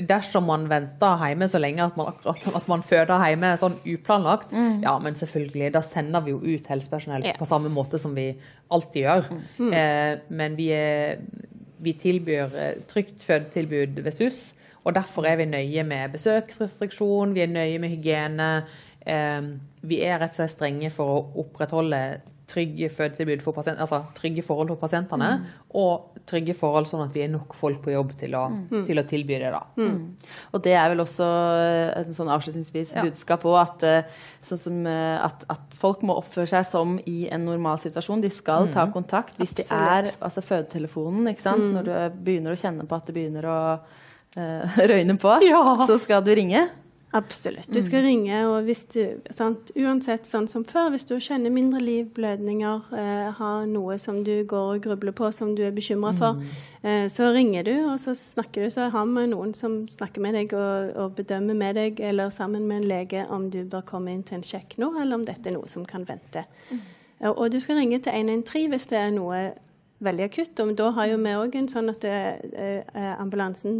Dersom 0.00 0.46
man 0.46 0.68
venter 0.70 1.18
hjemme 1.18 1.46
så 1.50 1.58
lenge 1.60 1.82
at 1.84 1.96
man, 1.98 2.06
akkurat, 2.12 2.42
at 2.56 2.66
man 2.70 2.82
føder 2.82 3.22
hjemme 3.26 3.50
sånn 3.58 3.74
uplanlagt, 3.90 4.52
ja, 4.82 4.92
men 5.02 5.14
selvfølgelig, 5.18 5.72
da 5.74 5.80
sender 5.82 6.22
vi 6.24 6.30
jo 6.30 6.38
ut 6.38 6.66
helsepersonell 6.70 7.24
Ja. 7.26 7.32
på 7.38 7.46
samme 7.46 7.68
måte 7.70 7.98
som 7.98 8.14
vi 8.14 8.28
alltid 8.70 9.02
gjør. 9.04 9.26
Eh, 9.72 10.18
men 10.30 10.56
vi, 10.56 10.68
er, 10.74 11.18
vi 11.82 11.92
tilbyr 11.92 12.54
eh, 12.54 12.74
trygt 12.90 13.22
fødetilbud 13.26 14.00
ved 14.02 14.12
SUS, 14.14 14.52
og 14.84 14.94
derfor 14.96 15.26
er 15.28 15.36
vi 15.36 15.44
nøye 15.50 15.84
med 15.84 16.12
besøksrestriksjon, 16.16 17.34
vi 17.36 17.44
er 17.44 17.52
nøye 17.52 17.78
med 17.82 17.92
hygiene. 17.92 18.50
Eh, 19.06 19.40
vi 19.82 20.02
er 20.04 20.18
rett 20.20 20.34
og 20.34 20.40
slett 20.42 20.56
strenge 20.56 20.90
for 20.92 21.16
å 21.16 21.24
opprettholde 21.44 22.02
trygge 22.50 22.88
fødetilbud 22.90 23.44
for 23.44 23.54
pasient, 23.54 23.78
altså 23.78 24.00
trygge 24.18 24.42
forhold 24.42 24.72
for 24.72 24.80
pasientene, 24.82 25.28
og 25.78 26.16
trygge 26.26 26.54
forhold 26.58 26.88
sånn 26.90 27.04
at 27.04 27.14
vi 27.14 27.22
er 27.22 27.30
nok 27.30 27.54
folk 27.54 27.78
på 27.84 27.92
jobb 27.94 28.10
til 28.18 28.34
å, 28.34 28.40
til 28.88 28.98
å 28.98 29.04
tilby 29.06 29.38
det. 29.38 29.52
da. 29.54 29.60
Og 30.52 30.64
det 30.64 30.72
er 30.74 30.88
vel 30.90 31.04
også 31.04 31.28
et 31.94 32.10
en 32.10 32.16
sånn 32.16 32.32
avslutningsvis 32.34 32.96
Ja. 32.96 33.04
budskap 33.06 33.46
òg, 33.46 33.60
at, 33.62 33.82
eh, 33.86 34.02
sånn 34.42 34.82
eh, 34.90 35.24
at, 35.24 35.44
at 35.48 35.60
folk 35.78 36.02
må 36.02 36.18
oppføre 36.18 36.48
seg 36.50 36.66
som 36.66 36.98
i 37.06 37.28
en 37.30 37.44
normal 37.46 37.78
situasjon. 37.78 38.20
De 38.20 38.30
skal 38.34 38.66
ta 38.74 38.88
kontakt 38.90 39.38
hvis 39.38 39.54
de 39.54 39.62
er 39.70 40.10
altså 40.20 40.42
fødetelefonen. 40.42 41.28
ikke 41.30 41.46
sant? 41.46 41.62
Når 41.62 41.84
du 41.84 41.94
begynner 42.24 42.50
å 42.56 42.58
kjenne 42.58 42.88
på 42.88 42.96
at 42.98 43.06
det 43.06 43.14
begynner 43.14 43.46
å 43.46 43.58
eh, 43.74 43.98
røyne 44.90 45.18
på, 45.18 45.38
så 45.86 45.98
skal 45.98 46.24
du 46.26 46.34
ringe. 46.34 46.68
Absolutt. 47.12 47.66
Du 47.74 47.82
skal 47.82 48.04
ringe, 48.06 48.36
og 48.46 48.68
hvis 48.68 48.84
du 48.92 49.00
sant, 49.34 49.72
Uansett 49.74 50.28
sånn 50.30 50.46
som 50.46 50.62
før, 50.62 50.92
hvis 50.94 51.08
du 51.08 51.16
kjenner 51.18 51.50
mindre 51.50 51.80
livblødninger, 51.82 52.84
eh, 52.94 53.30
har 53.34 53.64
noe 53.66 53.96
som 53.98 54.20
du 54.22 54.44
går 54.46 54.76
og 54.76 54.84
grubler 54.84 55.14
på, 55.18 55.32
som 55.34 55.56
du 55.58 55.64
er 55.66 55.74
bekymra 55.74 56.12
for, 56.14 56.38
eh, 56.84 57.08
så 57.10 57.32
ringer 57.34 57.66
du, 57.66 57.72
og 57.90 57.98
så 57.98 58.14
snakker 58.14 58.62
du. 58.62 58.70
Så 58.70 58.90
har 58.90 59.06
vi 59.06 59.26
noen 59.26 59.54
som 59.54 59.88
snakker 59.88 60.22
med 60.22 60.34
deg 60.38 60.54
og, 60.54 60.94
og 60.96 61.16
bedømmer 61.16 61.54
med 61.54 61.74
deg, 61.74 62.00
eller 62.00 62.30
sammen 62.30 62.68
med 62.68 62.84
en 62.84 62.88
lege, 62.88 63.26
om 63.28 63.50
du 63.50 63.64
bør 63.64 63.82
komme 63.82 64.14
inn 64.14 64.22
til 64.22 64.38
en 64.38 64.46
sjekk 64.46 64.78
nå, 64.78 64.94
eller 65.00 65.18
om 65.18 65.26
dette 65.26 65.50
er 65.50 65.58
noe 65.58 65.66
som 65.66 65.84
kan 65.84 66.06
vente. 66.06 66.44
Mm. 66.70 66.80
Og 67.34 67.50
du 67.50 67.58
skal 67.60 67.76
ringe 67.76 67.98
til 67.98 68.12
113 68.14 68.70
hvis 68.70 68.86
det 68.86 68.96
er 68.96 69.10
noe 69.10 69.50
veldig 70.04 70.26
akutt. 70.26 70.62
Og 70.64 70.72
da 70.78 70.90
har 70.96 71.10
jo 71.10 71.18
vi 71.20 71.34
òg 71.42 71.58
en 71.60 71.68
sånn 71.70 71.92
at 71.92 72.06
eh, 72.08 72.40
eh, 72.52 73.12
ambulansen 73.20 73.76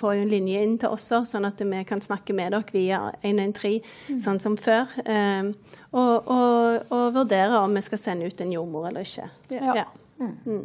får 0.00 0.16
jo 0.18 0.26
en 0.26 0.32
linje 0.32 0.62
inn 0.66 0.76
til 0.80 0.94
oss, 0.94 1.08
òg, 1.14 1.26
sånn 1.30 1.48
at 1.48 1.60
vi 1.60 1.82
kan 1.88 2.02
snakke 2.04 2.36
med 2.36 2.54
dere 2.54 2.74
via 2.74 3.00
113, 3.22 4.20
sånn 4.22 4.40
som 4.42 4.56
før. 4.60 4.90
Eh, 5.04 5.50
og, 5.94 6.30
og, 6.30 6.94
og 6.94 7.04
vurdere 7.18 7.60
om 7.62 7.76
vi 7.76 7.84
skal 7.86 8.00
sende 8.02 8.30
ut 8.30 8.40
en 8.42 8.56
jordmor 8.56 8.88
eller 8.90 9.06
ikke. 9.06 9.28
Ja. 9.54 9.84
Ja. 9.84 10.64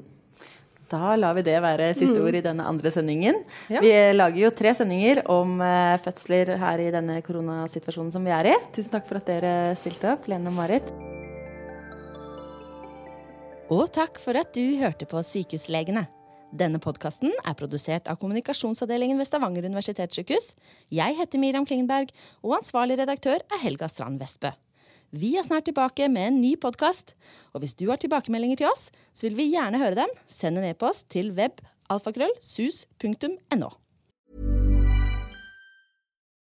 Da 0.90 1.14
lar 1.16 1.36
vi 1.38 1.44
det 1.46 1.60
være 1.62 1.92
siste 1.94 2.18
ord 2.18 2.34
i 2.40 2.42
denne 2.42 2.66
andre 2.66 2.90
sendingen. 2.94 3.44
Ja. 3.70 3.84
Vi 3.84 3.94
lager 4.16 4.42
jo 4.48 4.52
tre 4.58 4.74
sendinger 4.78 5.22
om 5.30 5.60
eh, 5.62 6.00
fødsler 6.02 6.56
her 6.64 6.82
i 6.82 6.90
denne 6.96 7.22
koronasituasjonen 7.26 8.14
som 8.16 8.26
vi 8.26 8.34
er 8.34 8.56
i. 8.56 8.60
Tusen 8.74 8.98
takk 8.98 9.10
for 9.10 9.22
at 9.22 9.30
dere 9.30 9.56
stilte 9.80 10.16
opp, 10.16 10.30
Lene 10.32 10.50
og 10.50 10.58
Marit. 10.58 10.94
Og 13.70 13.86
takk 13.94 14.16
for 14.18 14.34
at 14.34 14.50
du 14.58 14.80
hørte 14.80 15.06
på 15.06 15.20
Sykehuslegene. 15.22 16.08
Denne 16.58 16.80
podkasten 16.82 17.30
er 17.46 17.54
produsert 17.54 18.10
av 18.10 18.18
kommunikasjonsavdelingen 18.18 19.22
ved 19.22 19.30
Stavanger 19.30 19.62
universitetssykehus. 19.70 20.58
Jeg 20.90 21.14
heter 21.20 21.38
Miriam 21.38 21.62
Klingenberg, 21.70 22.10
og 22.42 22.58
ansvarlig 22.58 22.98
redaktør 22.98 23.38
er 23.38 23.62
Helga 23.62 23.86
Strand 23.86 24.18
Vestbø. 24.18 24.50
Vi 25.14 25.38
er 25.38 25.46
snart 25.46 25.70
tilbake 25.70 26.10
med 26.10 26.26
en 26.32 26.42
ny 26.42 26.58
podkast. 26.58 27.14
Og 27.54 27.62
hvis 27.62 27.78
du 27.78 27.86
har 27.92 28.02
tilbakemeldinger 28.02 28.58
til 28.58 28.66
oss, 28.72 28.90
så 29.14 29.28
vil 29.28 29.38
vi 29.38 29.54
gjerne 29.54 29.78
høre 29.78 30.02
dem. 30.02 30.10
Send 30.26 30.58
en 30.58 30.66
e-post 30.72 31.06
til 31.14 31.30
webalfakrøllsus.no. 31.38 33.70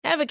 Ever 0.06 0.30